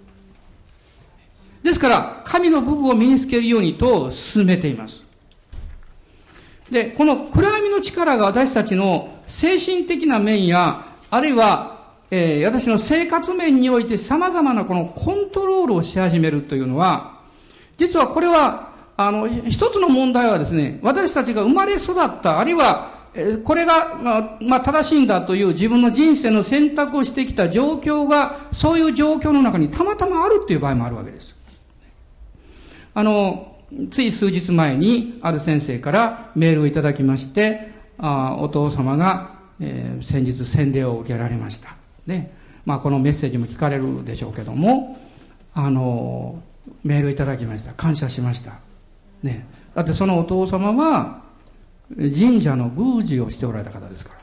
[1.62, 5.02] ですから、神の武具を身につけるようにと進めています。
[6.70, 11.76] で、この暗闇の力が私たちの精神的な面や、あるいは、
[12.10, 17.20] えー、私の生活面において様々なこのコントロールをし始めるというのは、
[17.78, 18.65] 実はこれは、
[18.96, 22.96] あの、一つの問題はですね、私たちが生まれ育った、あるいは、
[23.44, 31.34] これが、まあ、まあ、正しいんだという自分の人生の選択をしてきた状況が、そういう状況の中にたまたまあるっていう場合もあるわけです。
[32.94, 33.56] あの、
[33.90, 41.76] つい数日前にある先生からメールをいただきまして、あお父様が、えー、先日洗礼を受けられました。
[42.06, 42.32] ね。
[42.64, 44.98] まあこのメッセージも聞かれるでしょうけども、
[45.54, 46.42] あの、
[46.84, 47.72] メールいただきました。
[47.72, 48.54] 感謝しました。
[49.22, 49.46] ね。
[49.74, 51.22] だってそのお父様は、
[51.88, 54.20] 神社の宮司をしておられた方ですから。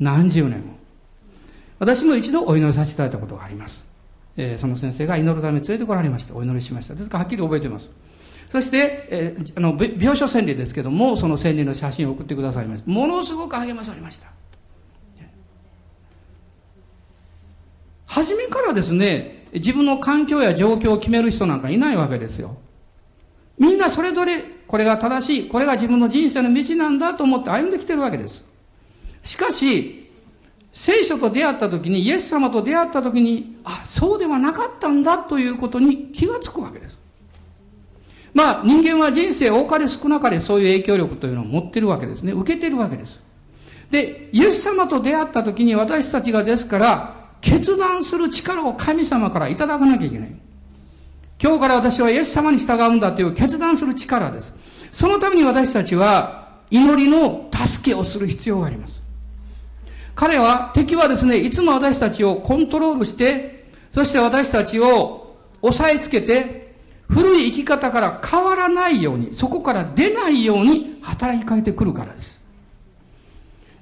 [0.00, 0.76] 何十年も。
[1.78, 3.86] 私も一度お祈りさせていただいたことがあります。
[4.36, 6.34] えー、その先生が祈るために連れてこられました。
[6.34, 6.94] お祈りしました。
[6.94, 7.88] ですからはっきり覚えています。
[8.50, 12.90] そして、えー、あの、病床洗礼ですけども、その洗礼の写真を送ってくださいました。
[12.90, 14.28] ものすごく励まされました。
[18.06, 22.56] 初めからですね、自分の環境や状況を決める人なんかいないわけですよ。
[23.58, 28.42] みんなそれぞれ、これが正しい、これが自分の人生の道なんだと思って歩んできてるわけです。
[29.22, 30.08] しかし、
[30.72, 36.98] 聖書と出会った時に、イエス様と出会った時に、あ、そうではなかったんだということに気がつくわけです。
[38.34, 42.32] まあ人間は人生多かれ少なかれそういう影響力というのを持ってるわけですね。
[42.32, 43.18] 受けてるわけです。
[43.90, 50.28] で、イエス様と出会った時に私たちがですから、決断する力を神様からいただかなきゃいけない。
[51.40, 54.52] 今日から私はイエス様に従うんだという決断する力です。
[54.92, 59.00] そのために私たちは祈りの助けをする必要があります。
[60.14, 66.74] 彼は、敵はですね、いつも私たちをコントロールして、そして私たちを押さえつけて、
[67.08, 72.40] 古い生き方から変わらないように、そこから出ないように働きかけてくるからです。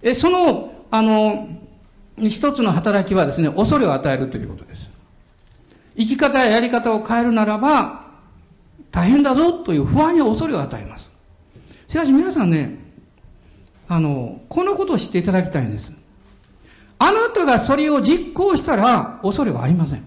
[0.02, 1.48] え、その、あの、
[2.18, 4.95] 一つの働きはですね、恐れを与えるということです。
[5.96, 8.04] 生き方ややり方を変えるならば、
[8.90, 11.09] 大変だぞという不安や恐れを与えます。
[11.88, 12.78] しかし皆さんね、
[13.88, 15.92] あの、このことを知っていただきたいんです。
[16.98, 20.06] あなたがそれを実行したら恐れはありません。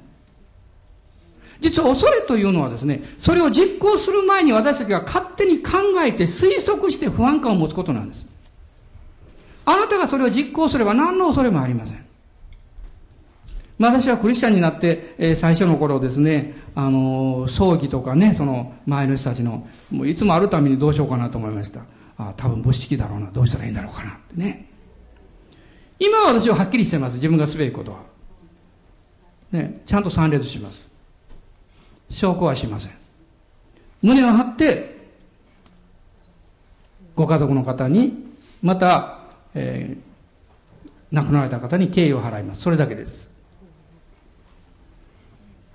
[1.62, 5.71] 実は恐れというのはですね、それを実行する前に私たちが勝手に考
[6.04, 8.25] えて推測して不安感を持つことなんです。
[9.65, 12.09] あなたがそれを実行すれば何の恐れもありません。
[13.80, 21.80] 私はクリスチャンになって、えー、最初の頃ですね、あのー、葬儀とかね、その前の人たちの、もういつもあるためにどうしようかなと思いました。
[22.18, 24.70] ああ多分仏式だろうな、どうしたらいいんだろうかなってね。
[25.98, 28.00] 今は私ははっきりしてます、自分がすべきことは。
[29.52, 30.86] ね、ちゃんと参列します。
[32.10, 32.92] 証拠はしません。
[34.02, 34.98] 胸を張って、
[37.15, 38.13] ご家族の方に、
[38.62, 39.20] また、
[39.54, 42.62] えー、亡くなられた方に敬意を払います。
[42.62, 43.29] それだけです。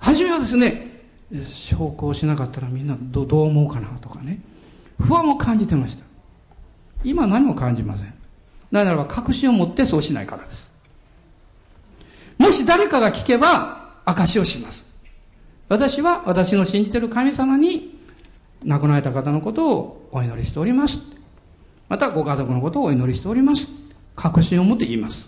[0.05, 1.01] 初めはですね、
[1.51, 4.39] 証拠をしなかったらみんなどどう思うかなとかね、
[4.99, 6.05] 不安を感じてました。
[7.03, 8.13] 今何も感じません。
[8.69, 10.69] なぜならば確信を持ってそうしないからです。
[12.37, 14.85] もし誰かが聞けば証しをします。
[15.69, 17.97] 私は私の信じてる神様に
[18.63, 20.99] 亡くなられた方のことをお祈りしております。
[21.89, 23.67] またご家族のことをお祈りしております。
[24.15, 25.27] 確信を持って言います。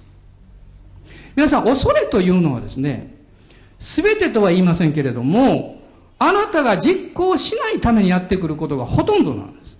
[1.36, 3.17] 皆さん、恐れというのはですね、
[3.80, 5.82] すべてとは言いませんけれども、
[6.20, 9.78] あなたが実行しないためにやってくることがほとんどなんです。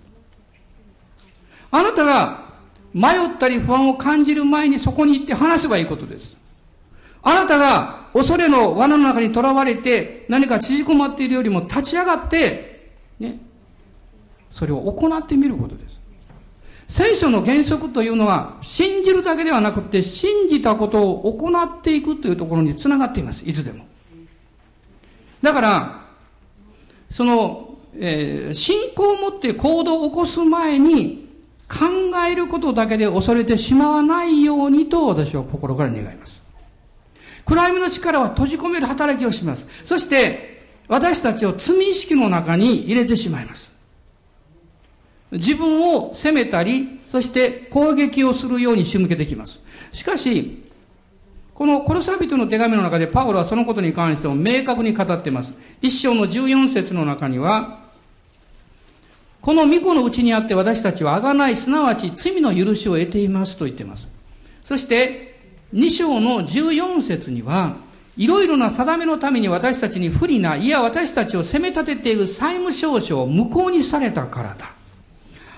[1.70, 2.48] あなたが
[2.94, 6.36] 迷ったり不安を感じる前にそこに行って話せばいいことです。
[7.22, 13.38] あなたが恐れの罠の中に囚われて何か縮こまっているよりも立ち上がって、ね、
[14.52, 15.98] それを行ってみることです。
[16.88, 23.44] 聖書の原則というのは、信じるだけではなくて、信じたことを行っていくというところにつながっています。
[23.44, 23.84] いつでも。
[25.42, 26.04] だから、
[27.10, 31.28] その、えー、信仰を持って行動を起こす前に、
[31.68, 31.84] 考
[32.26, 36.40] えることだけで恐れてしまわないようにと私は心から願います。
[37.44, 39.66] 暗闇の力は閉じ込める働きをします。
[39.84, 43.70] そして、私たちを罪意識の中に入れてしまいます。
[45.30, 49.60] 自分を責めたり、そして攻撃をするように仕向けてきます。
[49.92, 50.62] しかし、
[51.58, 55.52] このコロサビトの手紙の中でパウロはそのことに関しても明確に語っています。
[55.82, 57.80] 一章の14節の中には、
[59.40, 64.06] この御子のうちにあって私たちは贖い、すなわち罪の許しを得ていますと言っています。
[64.64, 65.36] そして、
[65.72, 67.74] 二章の14節には、
[68.16, 74.70] いろいろな定めのために私たちに不利な、いや私たちを責め立てている債務証書を無効にされたからだ。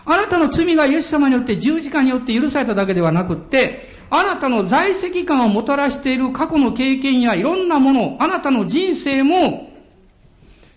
[0.06, 9.70] あなたの罪がイエス様によって十字架によって許されただけではなくって、あなたの在籍感をもたらしている過去の経験やいろんなもの、あなたの人生も、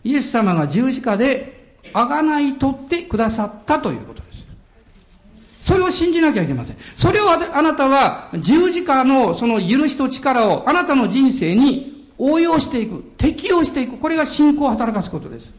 [0.03, 4.45] イエス様が十字架であがない取ってくださったということです。
[5.63, 6.77] それを信じなきゃいけません。
[6.97, 13.97] それをあなたは十字架のその許しと力をあなたの人生に応用していく、適用していく。
[13.97, 15.51] これが信仰を働かすことです。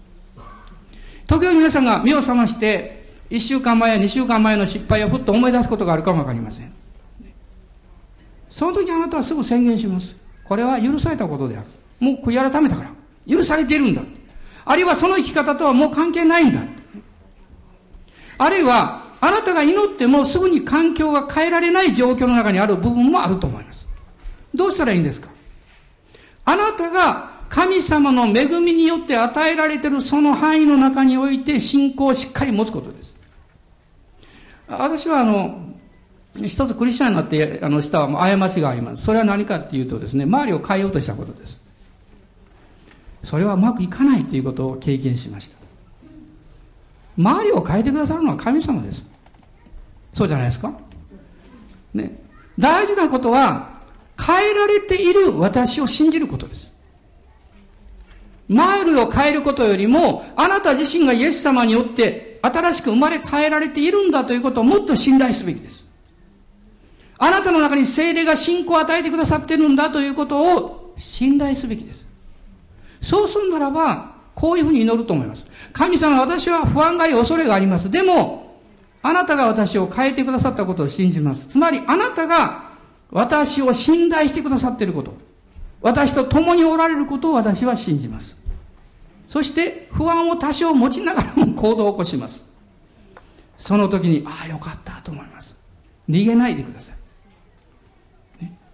[1.26, 6.83] 時々皆さんが目を覚まして、一週間前や二週間前の失敗をふっと思い出すことがあるかもわかりません。
[8.54, 10.14] その時あなたはすぐ宣言します。
[10.44, 11.66] これは許されたことである。
[11.98, 12.90] もう悔い改めたから。
[13.26, 14.02] 許されているんだ。
[14.64, 16.60] あるいはその生き方とはもう関係ないんだ。
[18.38, 23.88] あるいは、あなたが祈ってもすぐに環境が変えられない状況の中にある部分もあると思います。
[24.54, 25.30] どうしたらいいんですか？
[26.44, 33.14] あなたが神様の恵みによって与えられているその範囲の中において信仰をしっかり持つことです。
[34.68, 35.73] 私はあの、
[36.36, 39.04] 一つクリスチャンになって、あの、したはもう過ちがあります。
[39.04, 41.58] それは何かっていうとですね、周りを変えようとしたことです。
[43.24, 45.56] それはうまくいかないということを経験しました。
[47.16, 49.02] 周りを変えてくださるのは神様です。
[50.12, 50.72] そうじゃないですか
[51.94, 52.20] ね。
[52.58, 53.74] 大事なことは、
[54.20, 56.72] 変えられている私を信じることです。
[58.48, 65.83] 周りを変えることよりも、あなた自身がイエス様によって新しく生まれ変えられているんだということをもっと信頼すべきです。
[67.24, 72.04] あなたの中に精霊が信仰を与えてくださってるんだということを信頼すべきです。
[73.00, 75.42] そうするならば、こういうふうに祈ると思います。
[75.72, 77.90] 神様、私は不安があり恐れがあります。
[77.90, 78.58] でも、
[79.02, 81.48] あなたが私を変えてくださったことを信じます。
[81.48, 82.64] つまり、あなたが
[83.10, 85.16] 私を信頼してくださっていること、
[85.80, 88.36] 私と共におられることを私は信じます。
[89.28, 92.52] そして不安を多少持ちながらも行動を起こします。
[93.56, 95.56] その時に、ああ、よかったと思います。
[96.06, 96.93] 逃げないでください。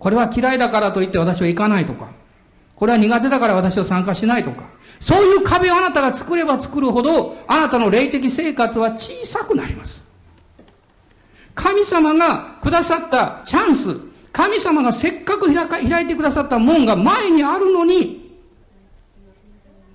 [0.00, 2.08] これは嫌いだからといって私は行かないとか、
[2.74, 4.64] これは苦手だから私は参加しないとか、
[4.98, 10.02] そういう壁をあなたが作れば作るほど、あなたの霊的生活は小さくなります。
[11.54, 13.94] 神様がくださったチャンス、
[14.32, 18.40] 神様がせっかく開か開いてくださった門が前にあるのに、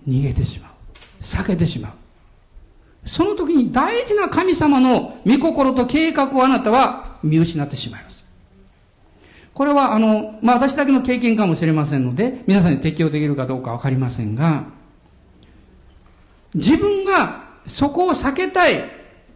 [0.08, 0.72] 逃げてしまう。
[1.24, 1.92] 避けてしまう。
[3.10, 8.15] その時に大事な神様の御心と計画をあなたは見失ってしまいます。
[9.56, 14.66] これはあの、まあ私だけの経験かもしれませんので、皆さんに適用できるかどうかわかりませんが、
[16.54, 18.84] 自分がそこを避けたい。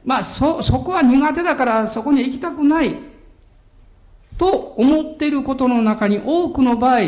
[0.04, 2.98] まあそ、そこは苦手だからそこに行きたくない。
[4.38, 4.48] と
[4.78, 7.00] 思っていることの中に多くの場合、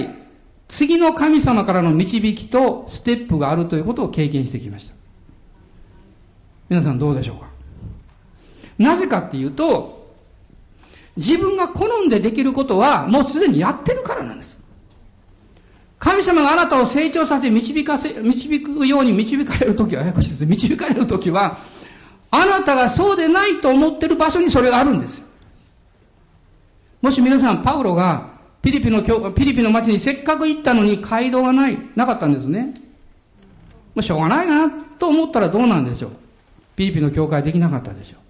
[0.69, 4.95] 次の神様からの導きとステップがあるということを経験してきました。
[6.69, 7.47] 皆さんどうでしょうか？
[8.77, 10.00] なぜかっていうと、
[11.17, 14.57] 自分が好んでできることはもうすでにやってるからなんです。
[15.99, 20.45] 神様があなたを成長させ導かせ、導くように導かれるときは、ややこしいです。
[20.47, 21.59] 導かれるときは、
[22.31, 25.23] あなたがそうでないと思ってる場所にそれがあるんです。
[27.03, 28.31] もし皆さん、パウロが
[28.63, 29.03] ピリピの、
[29.33, 32.73] ピリピの町にせっかく行ったのに街道がない、なかったんですね。
[33.93, 36.11] もうしょうがないなと思ったらどうなんでしょう。
[36.75, 38.20] ピリピの教会できなかったでしょう。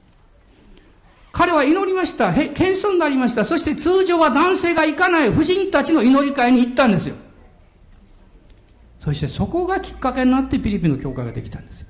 [1.32, 2.32] 彼は祈りました。
[2.32, 3.46] へ、謙遜になりました。
[3.46, 7.16] そして通常は男性が行かない婦人たちの祈り会に行ったんですよ。
[9.00, 11.86] そしてそこがきっかけになってピリピの教会ができたんです。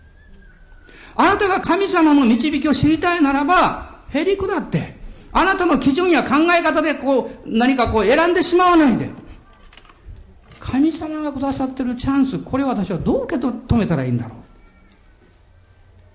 [1.15, 4.95] あなたが神様の導きを知りたいならば、へりくだって、
[5.31, 9.09] あなたの基準や考え方でこう、何かこう選んでしまわないで。
[10.59, 14.37] 神様がくださってるチャンス、これ私はどう受け止めたらいいんだろう。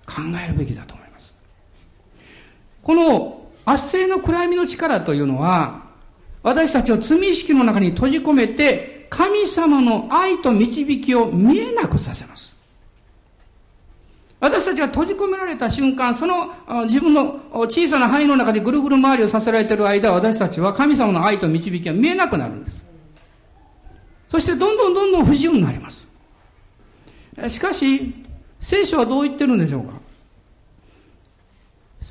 [0.07, 1.06] 考えるべきだと思います。
[2.87, 5.87] この圧政の暗闇の力というのは、
[6.41, 12.55] 私たちを罪意識の中に閉じ込めて、神様の愛と導きを見えなくさせます。
[14.39, 16.49] 私たちが閉じ込められた瞬間、その
[16.85, 22.85] 自分の小さな範囲の中でぐるぐる回りをさせられている間、私たちは神様の愛と導きが見えなくなるんです。
[24.31, 26.07] そしてどんどんどんどん不自由になります。
[27.49, 28.13] しかし、
[28.61, 30.06] 聖書はどう言ってるんでしょうか？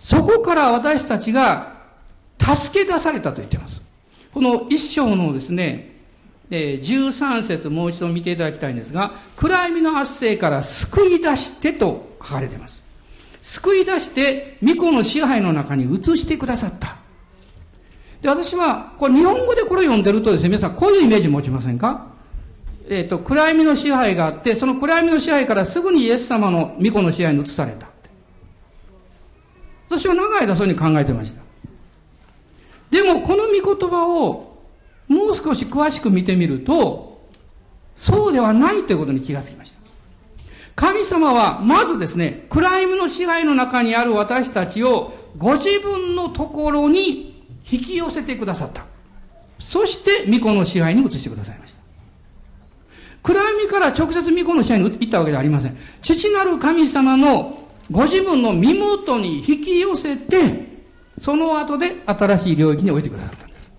[0.07, 1.75] そこから私たちが
[2.39, 3.83] 助け出されたと言っています。
[4.33, 5.97] この一章のですね、
[6.49, 12.81] え13節もう一度見ていただきたいんですが、暗闇の圧政から救い出してと書かれています。
[13.43, 16.99] 救い出して、巫女の支配の中に移してくださった。
[18.23, 22.07] で、私は、これ日本語でこれ読んでるとですね、皆さんこういうイメージ持ちませんか？
[22.89, 27.89] えっ、ー、と、暗闇の支配があって、その暗闇の支配からすぐにイエス様の巫女の支配に移された。
[29.89, 31.43] 私は長い間そういうふうに考えてました。
[32.91, 34.57] でも、この御言葉を
[35.09, 37.21] もう少し詳しく見てみると、
[37.97, 39.79] そうではないということに気がつきました。
[40.75, 48.85] 神様は、まずですね、暗闇の支配の中にある私たちを、ご自分のところに引き寄せてくださった。
[49.59, 51.81] そして、巫女の支配に移してくださいました。
[53.23, 55.77] 暗闇から直接巫女の支配に行ったわけではありません。
[56.03, 60.67] 父なる神様のご自分の身元に引き寄せて、
[61.21, 63.71] その後で新しい領域に置いてくださったんです。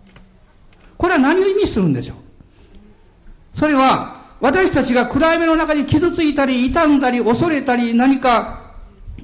[0.98, 3.60] これは何を意味するんでしょう？
[3.60, 8.72] それは、私たちが暗闇の中に傷ついたり、傷んだり、恐れたり、何か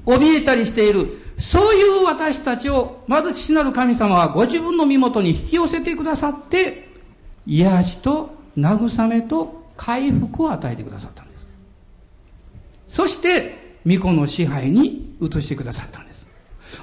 [0.04, 6.88] 怯えたりしている、そういう私たちを、まず父なる神様はご自分の身元に引き寄せてくださって、
[7.46, 11.46] 癒しと慰めと回復を与えてくださったんです。
[12.88, 16.26] そして、巫女の支配に移してくださったんです。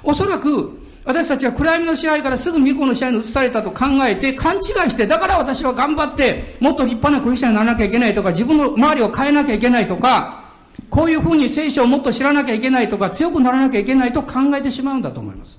[0.02, 10.44] おそらく、私たちは暗闇の支配からすぐ巫女の支配に移されたと考えて勘違いして、だから私は頑張ってもっと立派なクリスチャンにならなきゃいけないとか、自分の周りを変えなきゃいけないとか、
[10.88, 15.58] こういうふうに聖書をもっと知らなきゃいけないとか、強くならなきゃいけないと考えてしまうんだと思います。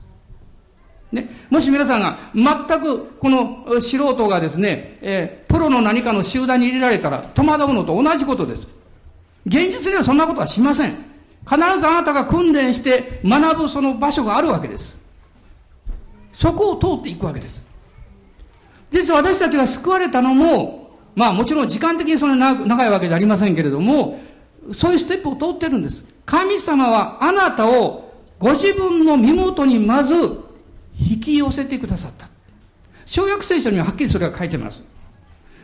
[1.11, 8.67] ね、もし皆さんが全くこの素人がですね、えー、プロの何かの集団に入れられたら戸惑うのと同じことです。
[9.45, 11.12] 現実にはそんなことはしません。
[11.45, 14.95] 必ずあなたが訓練して学ぶその場所があるわけです。
[16.33, 17.61] そこを通っていくわけです。
[18.91, 24.19] 実は私たちが救われたのも、まあもちろん時間的にそんな長いわけじゃありませんけれども、
[24.73, 26.03] そういうステップを通ってるんです。
[26.25, 30.13] 神様はあなたをご自分の身元にまず
[30.97, 32.29] 引き寄せてくださった。
[33.05, 34.81] 小約聖書にははっきりそれが書いてます。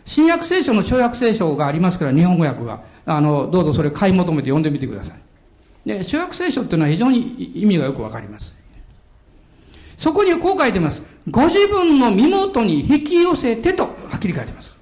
[0.06, 2.82] 新約聖書の小約聖書がありますから、日本語訳が。
[3.06, 5.29] あの、どうぞそれ買い求めて読んでみてください。
[5.86, 8.54] で、小約聖書っていうのは非常に意味がよくわかります。
[9.98, 11.02] そこにこう書いてます。
[11.30, 14.76] ご自分の身元に引き寄せてと、はっきり書いてます。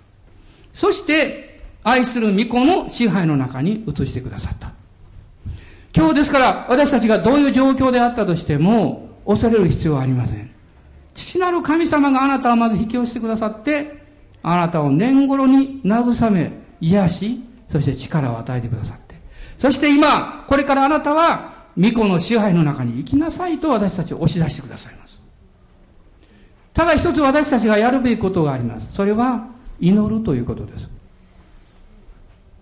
[0.74, 4.72] そして、愛する御子の支配の中に移してくださった。
[5.96, 10.52] 今日ですから、私たちがどういう状況であったとしても、恐れる必要はありません。
[11.16, 14.04] 父なる神様があなたをまず引き寄せてくださって、
[14.44, 17.42] あなたを年頃に慰め、癒し、
[17.72, 19.07] そして力を与えてくださって。
[19.58, 25.20] そして今、これからあなたは、巫女の支配の中に行きなさいと私たちを押し出してくださいます。
[26.74, 28.88] ただ一つ私たちがやるべきことがあります。
[28.94, 29.48] それは
[29.80, 30.88] 祈るということです。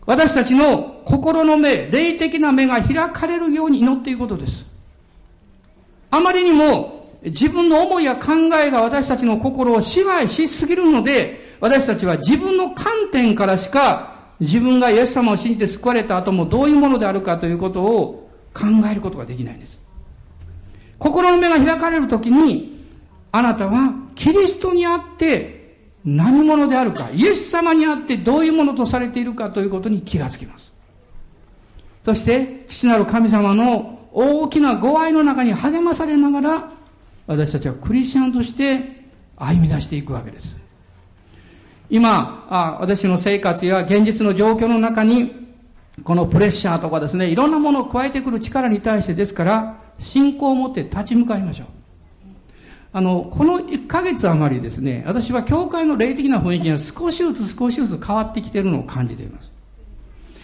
[0.05, 4.65] 私たちの心の目、霊的な目が開かれるように祈っていくことです。
[6.11, 19.77] あまりにも自分の思いや考えが私たちの心を支配しすぎるので、私たちは自分の観点からしか自分がイエス様を信じて救われた後もどういうものであるかということを考えることができないんです。
[20.97, 22.85] 心の目が開かれるときに、
[23.31, 30.71] あなたはキリストにあって何者であるか、イエス様にあってどういうものとされているかということに気がつきます。
[32.03, 36.71] そして、父なる神様の大きなご愛の中に励まされながら、
[37.27, 39.05] 私たちはクリスチャンとして
[39.35, 40.64] 歩み出していくわけです。
[41.89, 45.45] 今、あ私の生活や現実の状況の中に、
[46.03, 51.67] このプレッシャーとかですね、いろんなものを加えてくる力に対してですから、信仰を持って立ち向かいましょう。
[52.91, 59.51] あの、この1ヶ月余りですね、私は教会の霊的な雰囲気が少しずつ少しずつ変わってきているのを感じています。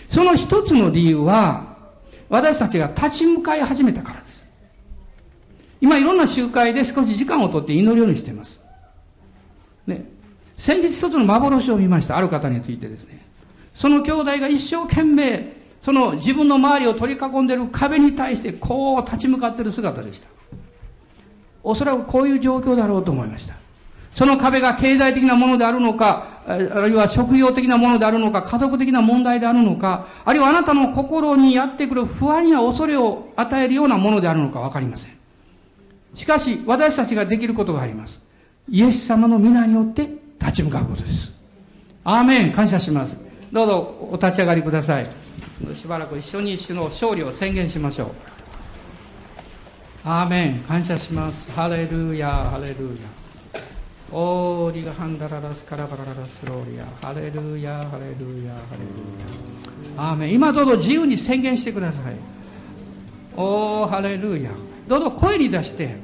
[0.09, 1.77] その一つの理由は、
[2.29, 4.47] 私たちが立ち向かい始めたからです。
[5.81, 8.60] 今いろんな集会で少し時間をとって祈るようにしています。
[10.61, 12.15] 先日一つの幻を見ました。
[12.15, 13.25] ある方についてですね。
[13.73, 20.29] その兄弟が一生懸命、その自分の周りを取り囲んでいる壁に対してこう立ち向かっている姿でした。
[21.63, 23.55] おそらくこういう状況だろうと思いました。
[24.13, 35.11] その壁が経済的なものであるのか、あるいは職業的なものであるのか、家族的な問題であるのか、あるいはあなたの心にやってくる不安や恐れを与えるようなものであるのかわかりません。
[36.13, 38.21] しかし、私たちができることがあります。
[38.69, 41.31] イエス様の皆によって立ち向かうことです。
[42.03, 43.17] アーメン感謝します。
[43.51, 45.07] どうぞお立ち上がりください。
[45.73, 48.09] しばらく一緒に主の勝利を宣言しましょう。
[50.03, 51.51] アーメン感謝します。
[51.51, 53.21] ハレルヤハレルヤ。
[54.13, 59.15] オーリガハンダララスカラバララスローリアハレルヤハレルヤハレル
[59.95, 62.15] ヤアーメン今どうぞ自由に宣言してください
[63.37, 64.51] おーハレルヤ
[64.85, 65.95] どうぞ声に出して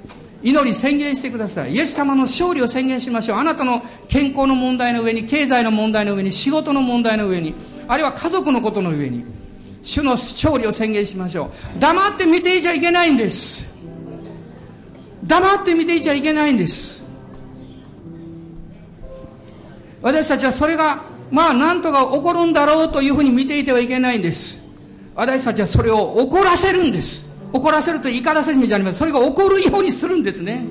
[0.44, 1.76] 祈り宣言してください。
[1.76, 3.38] イエス様の勝利を宣言しましょう。
[3.38, 7.56] あなたの健康の問題の上に経済の問題の上に仕事の問題の上に
[7.88, 9.26] あるいは家族のことの上に
[9.84, 11.80] 主の勝利を宣言しましょう。
[11.80, 13.66] 黙って見ていちゃいけないんです。
[15.26, 17.04] 黙って見ていちゃいけないんです。
[20.02, 24.62] 私たちはそれがまあなんとか起こるんだろうというふうに見ていてはいけないんです。
[25.16, 27.27] 私たちはそれを怒らせるんです。
[27.54, 29.00] 怒らせると怒らせる意味じゃありません。
[29.00, 30.66] それが起こるようにするんですね。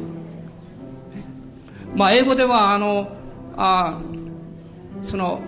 [1.95, 3.09] まあ英語ではあの
[3.57, 3.99] あ
[5.03, 5.41] その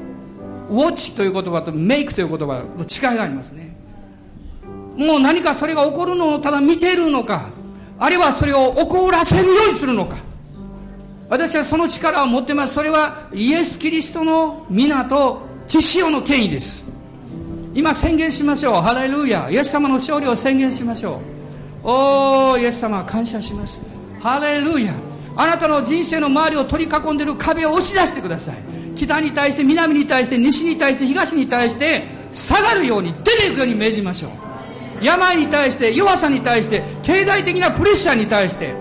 [0.71, 3.77] ウォッチという言葉とメイクという言葉の違いがありますね。
[4.97, 7.51] もう何かそれが起こるのをただ見ているのか
[7.99, 10.17] あるいはそれを起こらせるようにするのか。
[11.29, 12.75] 私はその力を持ってます。
[12.75, 16.88] それはイエス・キリストの皆と知潮の権威です。
[17.79, 18.75] 今宣言しましょう。
[18.75, 19.49] ハレルヤ。
[19.49, 21.21] イエス様の勝利を宣言しましょ
[21.85, 21.89] う。
[21.89, 23.81] おーイエス様感謝します。
[24.19, 24.93] ハレルヤ。
[25.37, 28.57] あなたの人生の周りを取り囲んでいる壁を押し出してください。
[28.97, 35.05] 北に対して南に対して西に対して東に対して下がるように出ていくように命じましょう。
[35.05, 38.75] 病に対して弱さに対して経済的なプレッシャーに対して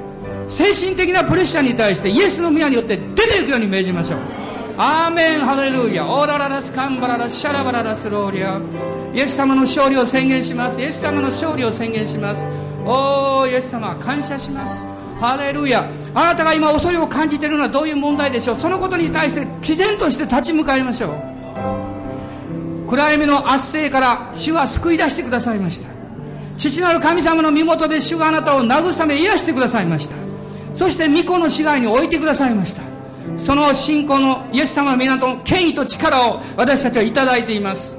[0.48, 4.47] 精神的なプレッシャーに対してイエスの宮によって出ていくように命じましょう。
[4.80, 8.62] アーメンハレルヤオーラララスカンバララシャラバララスローリア
[9.12, 10.80] イエス様の勝利を宣言します。
[10.80, 12.46] イエス様の勝利を宣言します。
[12.86, 14.86] おーイエス様感謝します。
[15.20, 18.60] ハレルヤあなたが今恐れを感じているのはどういう問題でしょう？
[18.60, 22.88] そのことに対して毅然として立ち向かいましょう。
[22.88, 25.90] 暗闇の圧政から主は救い出してくださいました。
[26.60, 30.16] 父なる神様の身元で主があなたを慰め癒してくださいました。
[30.76, 32.84] そして御子の死骸に置いてくださいました。
[33.36, 37.98] その信仰のイエス様の港の権威と力を私たちはいただいています。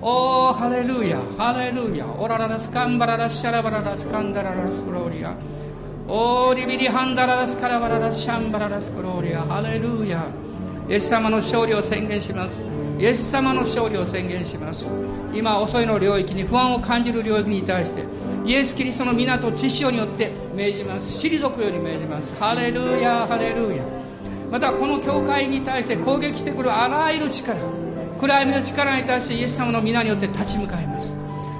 [0.00, 2.06] おーハレルヤハレルヤ。
[2.06, 5.34] オラララスカンバララスシャラバララスカンダララスクローリア。
[6.08, 9.42] オーリビリハンダララスカラバララスシャンバララスクローリア。
[9.42, 10.26] ハレルヤ。
[10.88, 12.62] イエス様の勝利を宣言します。
[12.98, 14.86] イエス様の勝利を宣言します。
[15.34, 18.04] 今遅いの領域に不安を感じる領域に対して
[18.46, 21.18] イエス・キリストの皆と知潮によって命じます。
[21.18, 22.34] 退くように命じます。
[22.38, 23.82] ハレルヤハレルヤ。
[24.50, 27.58] またこの教会に対して攻撃してくるあらゆる力
[28.20, 31.14] 暗闇の力に対してイエス様の皆によって立ち向かいます。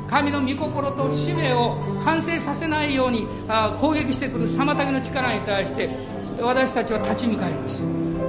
[0.09, 3.27] 神の御心と使命を完成させないように
[3.81, 5.91] 攻撃してくる妨げの力に対して
[6.41, 7.85] 私たちは立ち向かいます。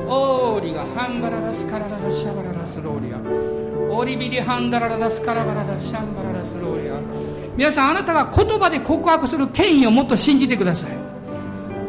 [0.09, 3.19] オーリがハンバララスカラララシャバララスローリア
[3.93, 6.93] オリビリハンダラララスカラバララシャンバララスローリア
[7.57, 11.06] 皆さんあなたが言葉で告白する権威をもっと信じてください。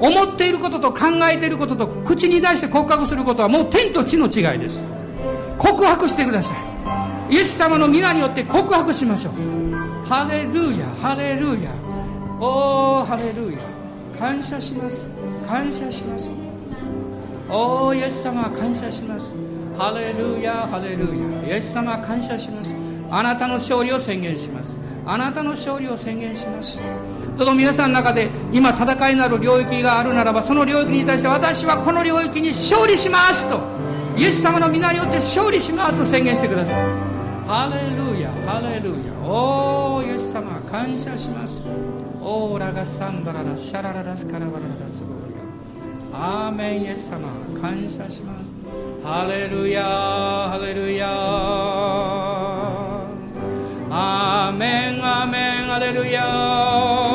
[0.00, 4.84] 思っていることと考えていることと口に出して告白することはもう天と地の違いです。
[5.58, 6.54] 告白してくださ
[7.30, 7.34] い。
[7.34, 9.74] イエス様の皆によって告白しましょう。
[10.06, 11.70] ハレルヤハレルヤ。
[12.40, 13.58] おーハレルヤ。
[14.18, 15.08] 感謝します。
[15.46, 16.30] 感謝します。
[17.50, 19.32] おーイエス様感謝します。
[19.76, 21.06] ハレルヤハレル
[21.44, 21.54] ヤ。
[21.54, 22.74] イエス様感謝します。
[23.10, 24.76] あなたの勝利を宣言します。
[25.04, 26.80] あなたの勝利を宣言します。
[27.38, 33.60] どうぞ皆さんの中で今戦いなる領域があるならばその領域に対して私はこの領域に勝利しますと
[34.16, 36.82] イエス様の皆によって勝利しますと宣言してください。
[37.46, 39.14] ハレルヤハレルヤ。
[39.24, 41.62] おーイエス様感謝します。
[42.20, 45.34] オーラガサンバララシャラララスカラバララスゴリ
[46.12, 47.28] アアーメンイエス様
[47.62, 48.40] 感謝します。
[49.04, 51.06] ハレルヤハレルヤ。
[53.90, 57.07] アーメンアーメンアレルヤ。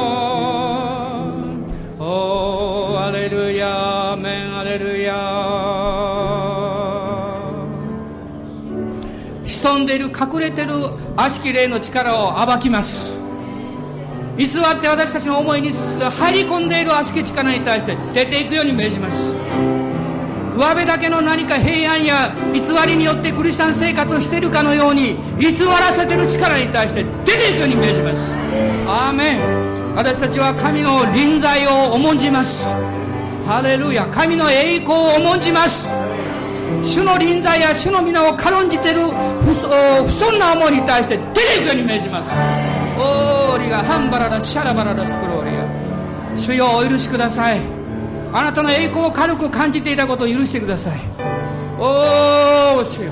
[9.94, 10.74] でいる隠れてる
[11.16, 13.14] 悪しき霊の力を暴きます。
[14.38, 19.36] 偽って私たちの思いに入り込んでいる悪しき力に対して出ていくように命じます。
[20.56, 28.34] 上辺だけの何か平安や偽りによってクリスチャン生活をしているかのように偽らせてる力に対して出ていくように命じます。
[28.88, 29.96] アーメン。
[29.96, 32.74] 私たちは神の臨在を重んじます。
[33.46, 34.08] ハレルヤ。
[34.08, 36.03] 神の栄光を重んじます。
[36.82, 39.12] 主の臨在や主の皆を軽んじている不
[39.52, 42.40] 遜な思いに対して出ていくように命じます。
[42.98, 46.36] オーリがハンバララシャラバララスクローリア。
[46.36, 47.62] 主よお許しください。
[48.34, 51.00] あなたの栄光を軽く感じていたことを許してください。
[51.78, 53.12] おお主よ。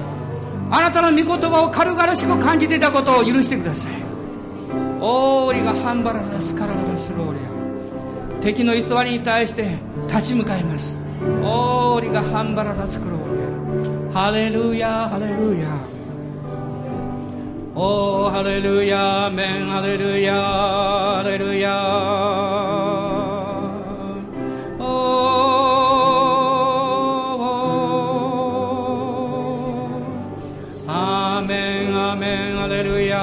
[0.72, 3.91] あなたの御言葉を軽々しく感じていたことを許してください。
[4.99, 7.39] オーリがハンバララスカララスローリ
[8.39, 8.41] ア。
[8.41, 10.99] 敵の偽りに対して立ち向かいます。
[11.43, 11.51] オ
[12.24, 15.09] ハンバララスクローリアハレルヤ。
[15.09, 16.01] ハレルヤ。
[17.74, 21.74] おーハレルヤアメンハレルヤハレルヤ
[24.78, 33.17] おーアメンアメンハレルヤ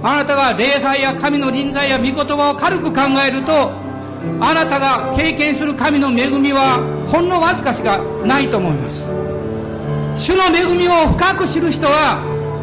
[0.00, 3.87] あなたが礼拝や神の臨在や御言葉を軽く考えると
[4.40, 6.78] あなたが経験する神の恵みは
[7.08, 9.06] ほんのわずかしかないと思います。
[10.16, 12.22] 主の恵みを深く知る人は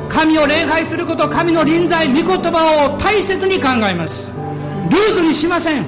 [0.10, 4.32] 神を礼拝すること神の臨在御言葉を大切に考えます。
[4.90, 5.86] ルーズにしません。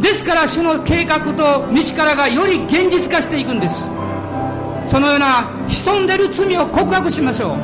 [0.00, 3.88] ですから主の計画と道からがより現実化していくんです。
[4.86, 7.56] そのような潜んでる罪を告白しましょう。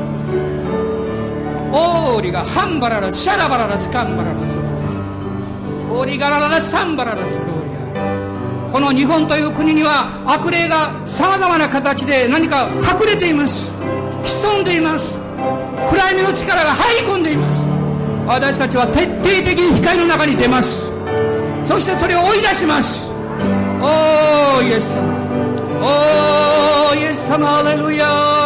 [1.74, 4.59] オーリがハンバララシャラバララスカンバララス
[5.95, 7.99] オリガラララサンバララスローリ
[8.68, 13.74] アこの日本という国には悪霊がさまざまな形で何か隠れています。
[14.24, 15.20] 潜んでいます。
[15.90, 17.68] 暗闇の力が入り込んでいます。
[18.26, 20.90] 私たちは徹底的に光の中に出ます。
[21.66, 23.11] そしてそれを追い出します。
[23.82, 25.03] おーイエス様。
[25.82, 27.59] おーイエス様。
[27.59, 28.41] アレルヤー。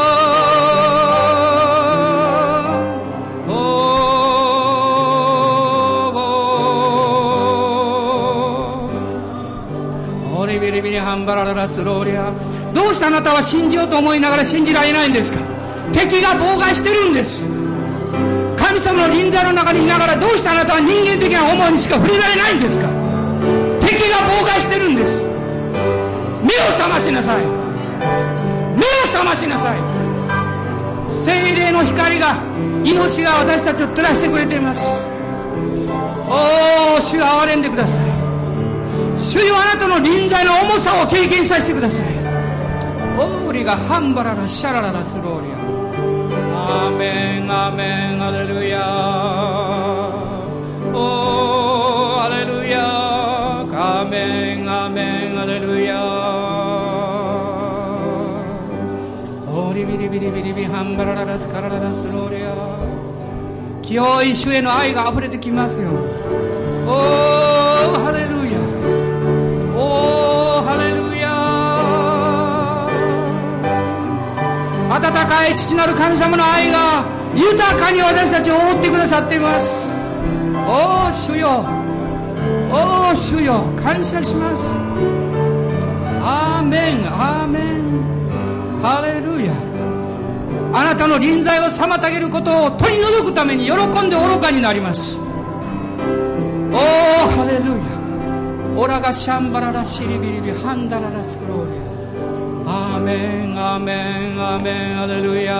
[11.16, 12.32] ンバララスローリア。
[12.74, 15.40] どうしてあなたは信じようと思いながら信じられないんですか？
[15.92, 17.48] 敵が妨害してるんです。
[18.56, 22.88] 神様の臨在の中にいながらどうしてあなたは人間的な思いにしか触れられないんですか？
[23.80, 25.24] 敵が妨害してるんです。
[26.42, 27.44] 目を覚ましなさい。
[27.44, 29.78] 目を覚ましなさい。
[31.12, 32.42] 精霊の光が
[32.84, 35.04] 命が私たちを照らしてくれています。
[36.28, 38.05] おお主憐れんでください。
[39.18, 42.06] 主よあなたの臨在の重さを経験させてください。
[43.18, 48.84] オーリがハンバララシャラララスローリアアメンアメンアレルヤ
[50.92, 56.02] おーアレルヤアメンアメンアレルヤ
[59.48, 62.54] オーリビリビリビリビハンバラララスカラララスローリア
[63.80, 65.88] 清い主への愛が溢れてきますよ
[66.86, 67.25] おー
[74.96, 79.92] 温かい父なる神様の愛が豊かに私たちを覆ってくださっています。
[80.66, 81.66] おお主よ。
[82.72, 83.64] おお主よ。
[83.76, 84.78] 感謝します。
[86.22, 87.06] アーメン。
[87.06, 88.80] アーメン。
[88.80, 89.52] ハレルヤ。
[90.72, 95.20] あなたの臨在を妨げることを取り除くために喜んで愚かになります。
[96.72, 98.80] おおハレルヤ。
[98.80, 101.85] オラがシャンバララシリビリビハンダララスクローリア。
[102.96, 103.92] アメンアメ
[104.34, 105.54] ンアメンアレルヤ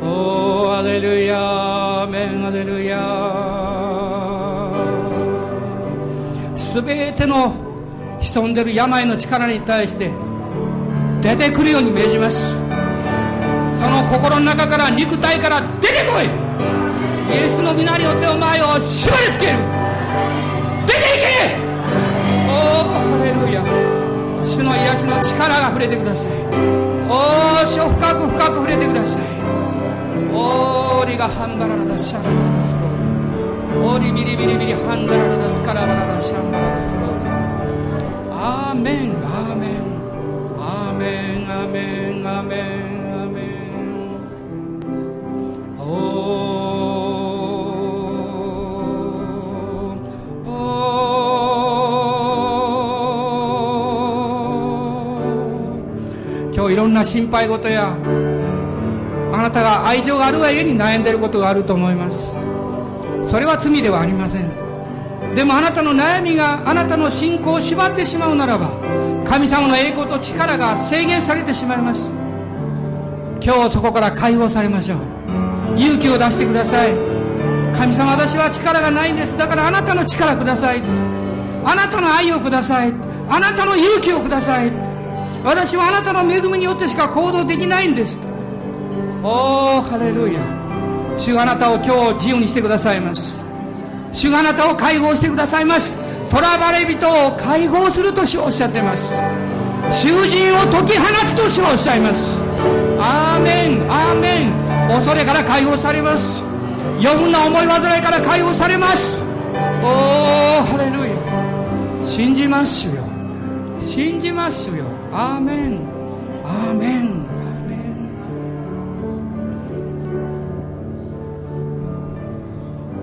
[0.00, 2.96] おアレルヤアメンアレルヤ
[6.56, 7.54] すべての
[8.18, 10.10] 潜んでる病の力に対して
[11.20, 12.54] 出てくるように命じます。
[12.54, 16.24] その心の中から肉体から出てこい。
[17.36, 19.58] イエスの皆によってお前を縛りつける。
[20.86, 21.28] 出ていけ。
[22.48, 23.87] おおハレルヤ。
[24.48, 26.32] 主の癒しの力が触れてください。
[27.10, 29.22] おー主を深く深く触れてください。
[30.32, 37.28] おーりがハンバララダシャラバラダスローリオーリビリビリビリハンダララダスカラバラダシャンバラダスローリ
[38.32, 39.12] アーメン。
[39.22, 39.82] アーメン
[40.58, 42.98] アーメンアーメンアーメン。
[45.78, 45.84] ろ
[46.54, 46.57] ん
[56.98, 57.96] な心配事や
[59.32, 62.32] あなたが愛情があるがゆえに悩んでいることがあると思います。
[63.24, 64.50] それは罪ではありません。
[65.34, 68.72] でもあなたの悩みがあなたの信仰を縛ってしまうならば
[69.24, 72.12] 神様の栄光と力が制限されてしまいます。
[73.40, 75.78] 今日そこから解放されましょう。
[75.78, 76.92] 勇気を出してください。
[77.76, 79.36] 神様私は力がないんです。
[79.36, 80.82] だからあなたの力ください。
[81.64, 82.92] あなたの愛をください。
[83.28, 84.87] あなたの勇気をください。
[85.44, 88.20] 私はあなたの恵みによってしか行動できないんです。
[89.22, 90.40] おおハレルヤ
[91.16, 93.40] 主があなたを今日自由にしてくださいます。
[94.12, 95.96] 主があなたを解放してくださいます。
[96.30, 99.14] 囚われ人を解放すると主おっしゃってます。
[99.90, 102.40] 囚人を解き放つと主おっしゃいます。
[103.00, 104.88] アーメンアーメン。
[104.88, 106.42] 恐れから解放されます。
[107.00, 109.22] 余分な思い煩いから解放されます。
[109.82, 113.02] おおハレルヤ信じますよ。
[113.80, 114.84] 信じますよ。
[115.10, 115.88] 아멘.
[116.44, 117.26] 아멘.
[117.38, 117.72] 아멘.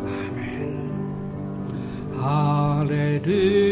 [0.05, 0.91] 아멘.
[2.21, 3.64] 할렐루야.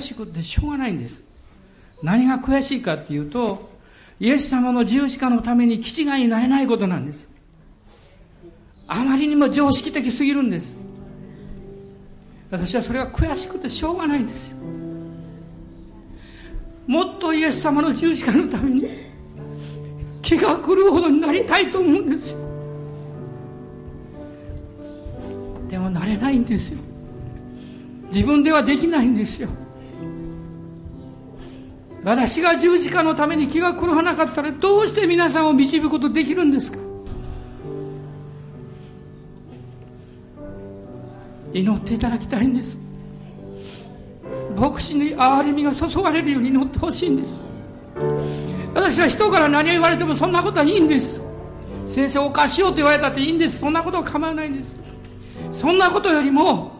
[0.00, 1.22] しくてしょうがないんです。
[2.02, 3.70] 何が悔しいかっていうと
[4.18, 7.28] イエス様の十字架のために気違いになれないことなんです。
[8.86, 10.74] あまりにも常識的すぎるんです。
[12.50, 14.56] 私はそれが悔しくてしょうがないんですよ。
[16.86, 18.88] もっとイエス様の十字架のために
[20.22, 22.38] 気が狂うほどになりたいと思うんですよ。
[25.68, 26.78] でもなれないんですよ。
[28.12, 29.48] 自分ではできないんですよ。
[32.02, 36.78] 私が十字架のために気が狂わなかったらどうして皆さんを導くことできるんですか？
[41.52, 42.80] 祈っていただきたいんです。
[44.56, 47.38] 牧師に憐れみが注がれるように祈ってほしいんです。
[48.74, 51.22] 私は人から何を言われてもそんなことはいいんです。
[51.86, 53.58] 先生おかしようと言われたっていいんです。
[53.58, 54.74] そんなことは構わないんです。
[55.50, 56.79] そんなことよりも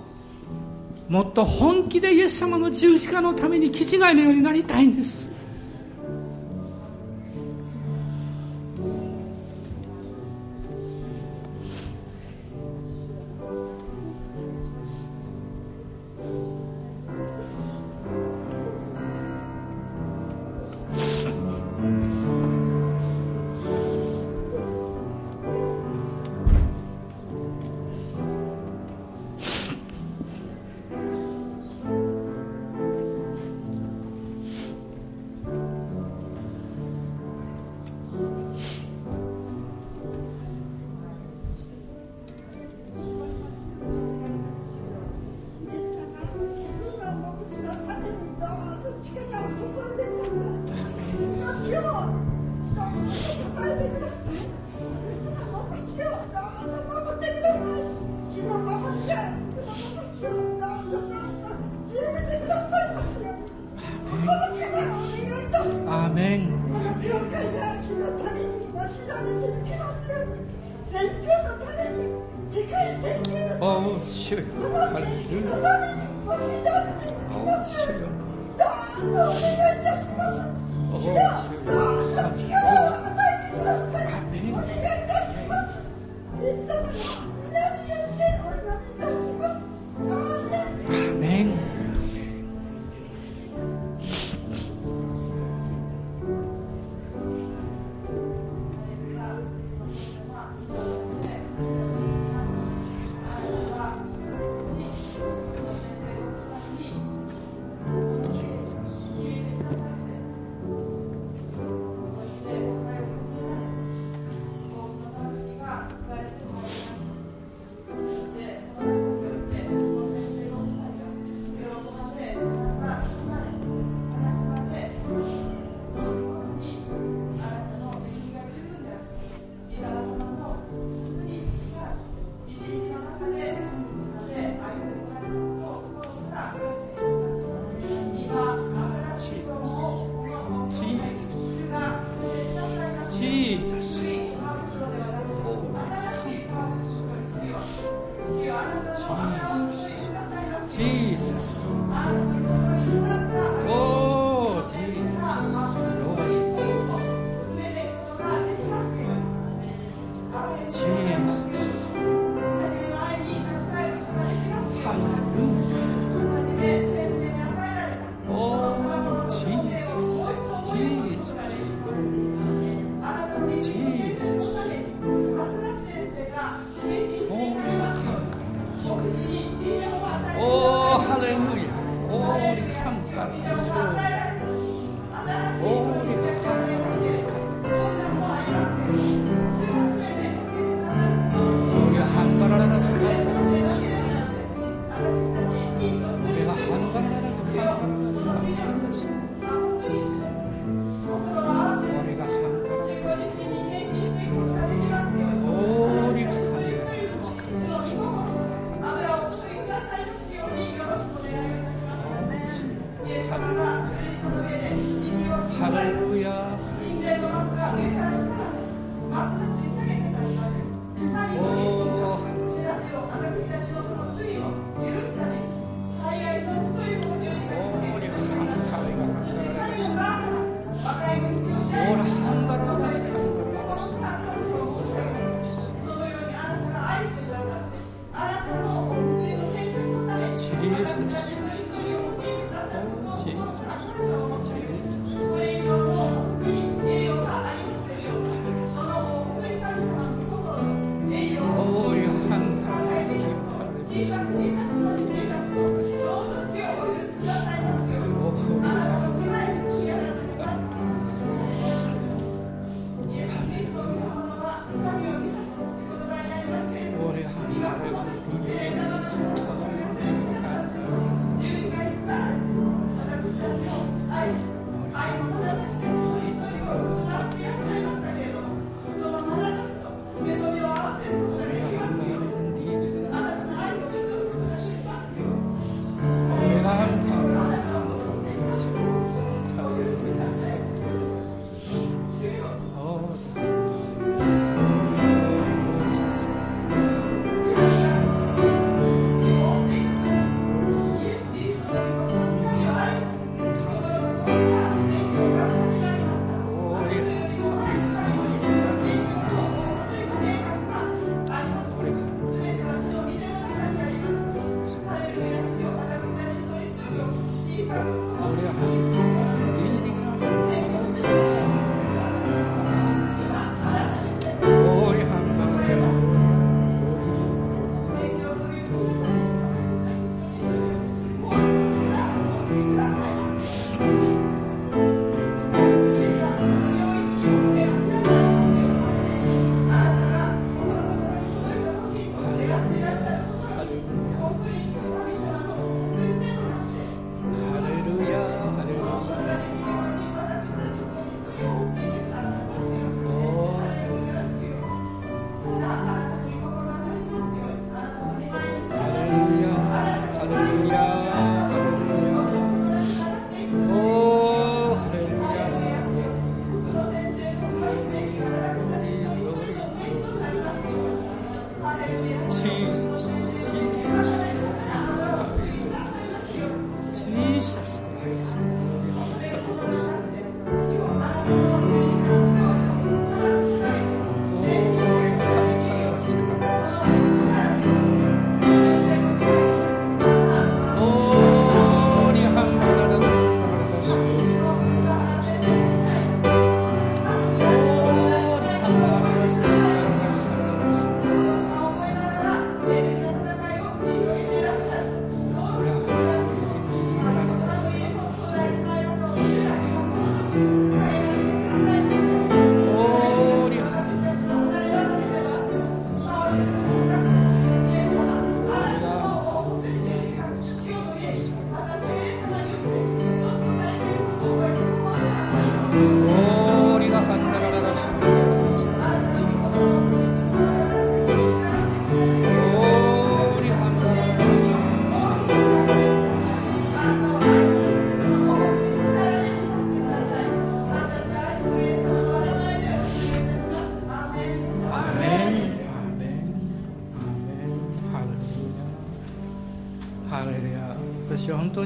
[1.11, 5.30] もっと本気でイエス様の十字架のために気違いのようになりたいんです。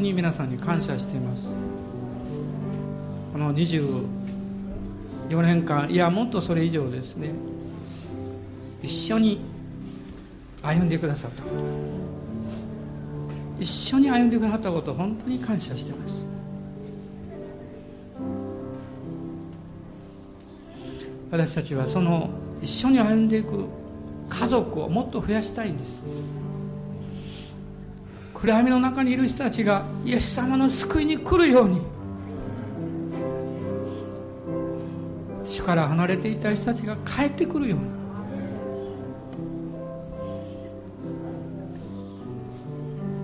[0.05, 1.50] に皆さんに感謝しています。
[3.32, 4.07] この24
[5.42, 7.30] 年間いやもっとそれ以上ですね。
[8.82, 9.40] 一緒に
[10.62, 11.42] 歩んでくださった。
[13.59, 16.26] 一緒に歩んでくださったことを本当に感謝してます。
[21.30, 22.28] 私たちはその
[22.62, 23.64] 一緒に歩んでいく
[24.28, 26.02] 家族をもっと増やしたいんです。
[28.45, 31.80] 暗闇の中にいる人たちがイエス様の救いに来るように。
[35.47, 37.86] 主から離れていた人たちが帰ってくるように。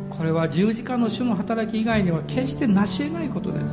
[0.09, 3.65] これは十字架の主の働き以外には決して成し得ないことです。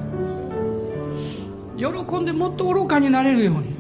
[1.78, 3.77] 喜んでもっと愚かになれるように。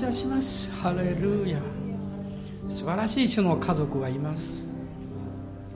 [0.00, 0.70] 謝します。
[0.72, 1.58] ハレルヤ。
[2.70, 4.62] 素晴らしい主の家族がいます。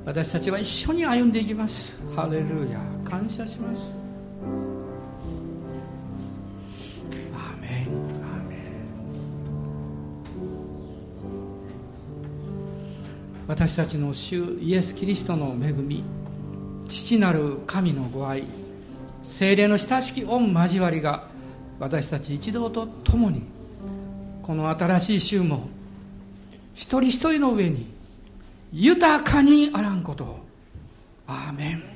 [0.07, 1.95] 私たちは一緒に歩んでいきます。
[2.17, 2.81] ハレルヤ。
[3.05, 3.95] 感謝します。
[7.35, 7.89] アーメン。
[8.23, 8.59] アーメン。
[13.47, 16.03] 私たちの主イエス・キリストの恵み。
[16.89, 18.45] 父なる神のご愛。
[19.23, 21.29] 精霊の親しき御交わりが
[21.79, 23.54] 私たち一同と共に
[24.45, 25.69] この新しい週も
[26.75, 27.87] 一人一人の上に
[28.75, 30.45] 豊かにあらんことを。
[31.27, 31.94] アーメン。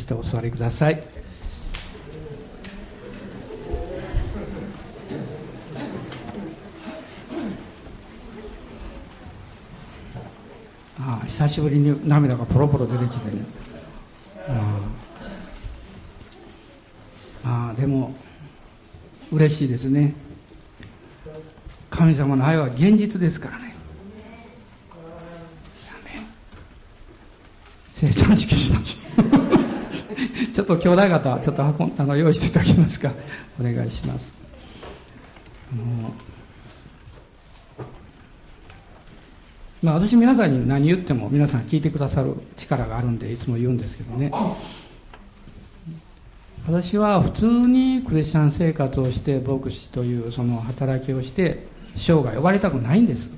[0.00, 1.02] してお座りください。
[10.98, 13.44] ああ久しぶりに涙がポロポロ出てきてね。
[14.48, 14.80] あ
[17.44, 18.14] ああでも
[19.32, 20.14] 嬉しいですね。
[21.88, 23.70] 神様の愛は現実ですからね。
[27.88, 28.99] 生誕式しまし
[30.76, 33.10] と兄弟方ちょっとあの用意していただけますか。
[33.60, 34.32] お願いします。
[39.82, 44.30] まあ、私皆さんに何言っても皆さん聞いてくださる力があるんでいつも言うんですけどね。
[46.66, 51.66] 私は普通にクリスチャン生活をして牧師というその働きをして
[51.96, 53.30] 生涯終わりたくないんです。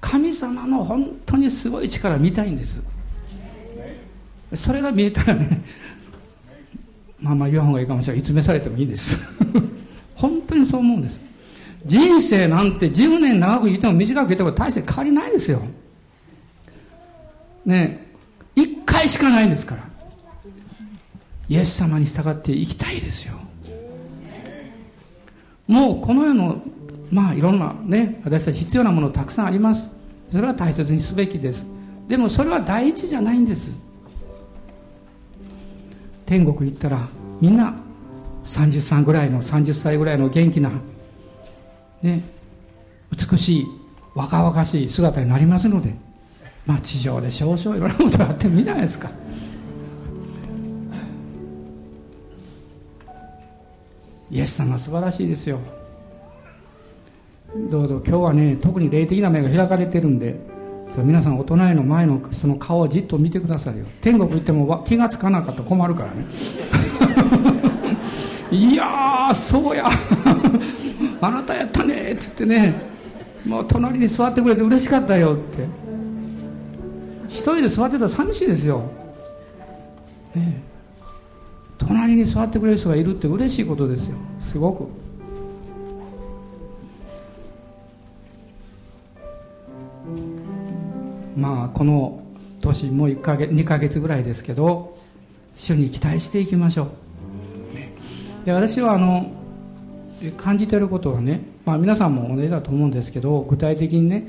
[0.00, 2.82] 神様の本当にすごい力見たいんです。
[4.54, 5.62] それが見えたらね
[7.22, 8.20] まあまあ言わん方がいいかもしれない。
[8.20, 9.16] いつめされてもいいです。
[10.16, 11.20] 本当にそう思うんです。
[11.86, 15.62] 人生なんて10年長く生きても短く生きても大して変わりないですよ。
[17.64, 18.06] ね
[18.56, 19.82] 一回しかないんですから。
[21.48, 23.34] イエス様に従って生きたいですよ。
[25.68, 26.60] もうこの世の
[27.10, 29.88] まあいろんなね私たち必要なものたくさんあります。
[30.32, 31.64] それは大切にすべきです。
[32.08, 33.91] でもそれは第一じゃないんです。
[36.26, 37.06] 天国行ったら
[37.40, 37.74] みんな
[38.44, 40.70] 30歳ぐらいの30歳ぐらいの元気な
[42.02, 42.22] ね
[43.10, 43.66] 美しい
[44.14, 45.94] 若々しい姿になりますので
[46.66, 49.10] まあ地上で少々いろんなことがあってもいいじゃないですか。
[54.30, 55.58] イエス様素晴らしいですよ。
[57.70, 60.51] どうぞ今日はね特に霊的な目が開かれてるんで
[60.98, 63.86] 皆さん大人への前のその顔をじっと見てくださいよ。
[64.00, 66.26] 天国行っても気がつかなかったら困るからね。
[68.52, 69.88] いやそうや。
[71.20, 72.74] あなたやったねっつってね。
[73.46, 75.82] もう隣に座ってくれて嬉しかったよって。
[77.32, 78.82] 一人で座ってたら寂しいですよ、
[80.34, 80.62] ね、
[81.78, 84.16] 隣に座ってくれる人がいるって嬉しいことですよ。
[84.38, 85.01] すごく。
[91.36, 92.22] まあこの
[92.60, 94.96] 年もう1ヶ月2ヶ月ぐらいですけど
[95.56, 96.90] 主に期待していきましょう。
[98.46, 99.30] で私はあの
[100.36, 104.28] 感じてることはね、まあ、皆さんも同じだと思うんですけど具体的にね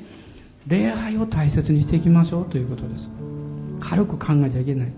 [0.67, 3.09] 礼拝を大切にしていきましょうということです。
[3.79, 4.91] 軽く考えちゃいけない。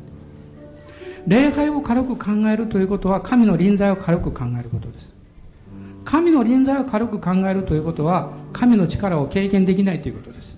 [1.28, 5.16] 礼拝を軽く考えるということは神の臨在を軽く考えることです。
[6.06, 10.55] 神の臨在を軽く考えるということは神の力を経験できないということです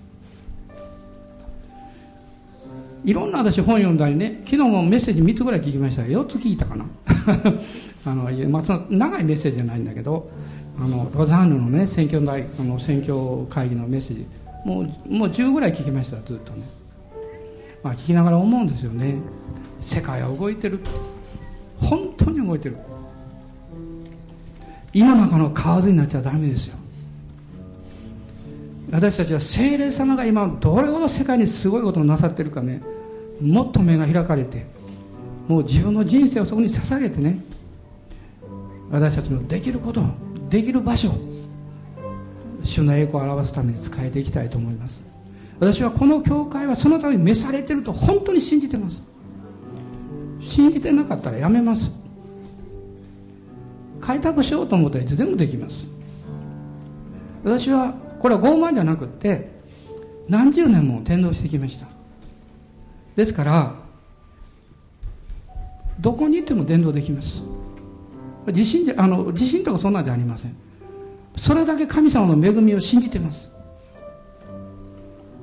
[3.04, 6.84] いろんな私本読んだりね昨日もメッセージ3つぐらい聞きました4つ聞いたかな。
[8.06, 10.30] あの、まあ、その長いメッセージじゃないんだけど
[10.78, 14.26] あのロザンヌのね選挙大あの選挙会議のメッセージ。
[14.64, 16.62] もうもう10ぐらい聞きましたずっとね、
[17.82, 19.16] まあ、聞きながら思うんですよね。
[19.80, 20.80] 世界は動いてる。
[21.78, 22.76] 本当に動いてる。
[24.92, 26.76] 胃の中の蛙になっちゃダメですよ。
[28.90, 32.82] 私たちは精霊様が今どれほど世界にすごいことをなさってるかね
[33.40, 34.66] もっと目が開かれて
[35.46, 37.38] もう自分の人生をそこに捧げてね
[38.90, 40.02] 私たちのできること
[40.48, 41.12] できる場所
[42.64, 45.02] 主の栄光を表すために使えていきたいと思います。
[45.58, 49.02] 私はこの教会はそのために召されてると本当に信じてます。
[50.40, 51.90] 信じてなかったらやめます。
[54.00, 55.84] 開拓しようと思ったらいつでもできます。
[57.42, 59.50] 私はこれは傲慢じゃなくって
[60.28, 61.86] 何十年も転倒してきました。
[63.16, 63.74] ですから
[65.98, 67.42] どこにいても伝道できます。
[68.46, 70.56] 自信じゃあの自信とかそんなんじゃありません。
[71.36, 73.50] それだけ神様の恵みを信じてます。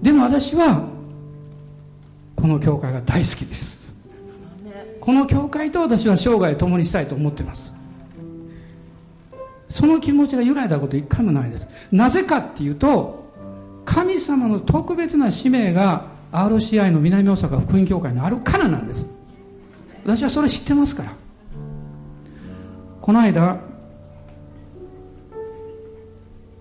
[0.01, 0.87] でも私は
[2.35, 3.85] この教会が大好きです。
[5.05, 7.74] この教会と私は生涯共にしたいと思ってます
[9.69, 11.67] その気持ちが揺らいだこと一回もないです。
[11.91, 13.25] なぜかっていうと
[13.85, 19.05] 神様の特別な使命が RCI の南大阪福音教会にあるからなんです。
[20.03, 21.13] 私はそれ知ってますから。
[23.01, 23.59] この間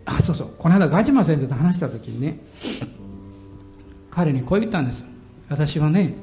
[0.07, 0.51] あそうそう。
[0.59, 2.39] この間ガジマ先生と話した時にね
[4.11, 5.03] 彼にこう言ったんです。
[5.49, 6.15] 私はね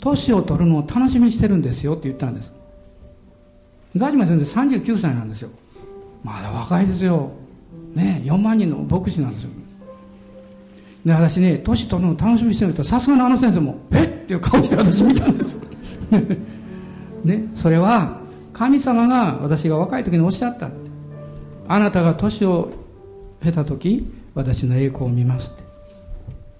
[0.00, 2.52] 年を取るのを楽しみにしてるんですよって言ったんです。
[3.96, 5.50] ガジマ先生39歳なんですよ。
[6.22, 7.30] まだ若いですよ。
[7.94, 9.50] ね4万人の牧師なんですよ。
[11.04, 15.64] で私ね年取るの楽しみにしてるとさすがのあの先生も「えっ!」っていう顔して私見たんです。
[17.24, 18.18] ねそれは
[18.52, 20.70] 神様が私が若い時におっしゃった
[21.68, 22.70] あなたが年を
[23.42, 25.70] 経た時私の栄光を見ますって。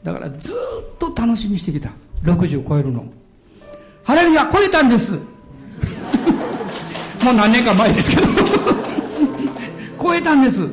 [0.03, 0.55] だからずっ
[0.99, 1.91] と楽しみしてきた。
[2.25, 3.05] 60超えるの。
[4.05, 5.19] ハレルヤ超えたんです。
[7.25, 8.29] もう何年か前ですけど。
[10.11, 10.69] を得たんです。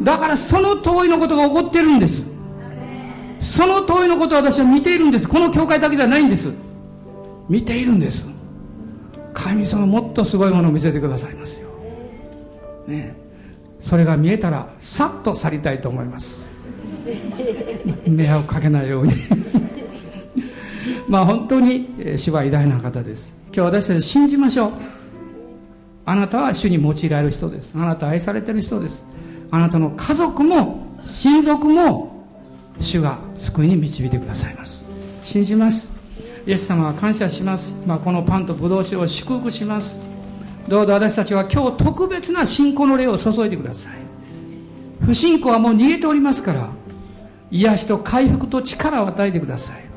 [0.00, 2.24] だからその通りのことが起こってるんです。
[3.38, 5.28] その通りのことを私は見ているんです。
[5.28, 6.50] この教会だけではないんです。
[7.48, 8.26] 見ているんです。
[9.32, 11.68] 神様もっとすごいものを見せてくださいますよ、
[12.88, 13.14] ね、
[13.78, 16.48] それが見えたらさっと去りたいと思います。
[18.06, 19.14] 迷惑かけないように。
[21.08, 23.34] まあ本当に主は偉大な方です。
[23.46, 24.99] 今日私たち信じましょう
[26.04, 27.72] あなたは主に用いられる人です。
[27.74, 29.04] あなた愛されてる人です。
[29.50, 32.24] あなたの家族も親族も
[32.80, 34.84] 主が救いに導いてくださいます。
[35.22, 35.92] 信じます。
[36.46, 39.98] イエス様は感謝します、まあ、このパンとブドウ酒を祝福します。
[40.68, 43.92] どうぞ私たちは今日特別な信仰の霊を注いでください。
[45.04, 46.70] 不信仰はもう逃げておりますから
[47.50, 49.89] 癒しと回復と力を与えてください。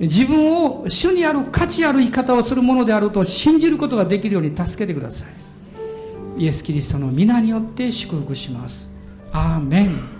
[0.00, 6.42] 自分を主にある価値ある生き方をするものであると信じることができるように助けてください。
[6.42, 8.88] イエス・キリストの皆によって祝福します。
[9.32, 10.13] アーメン。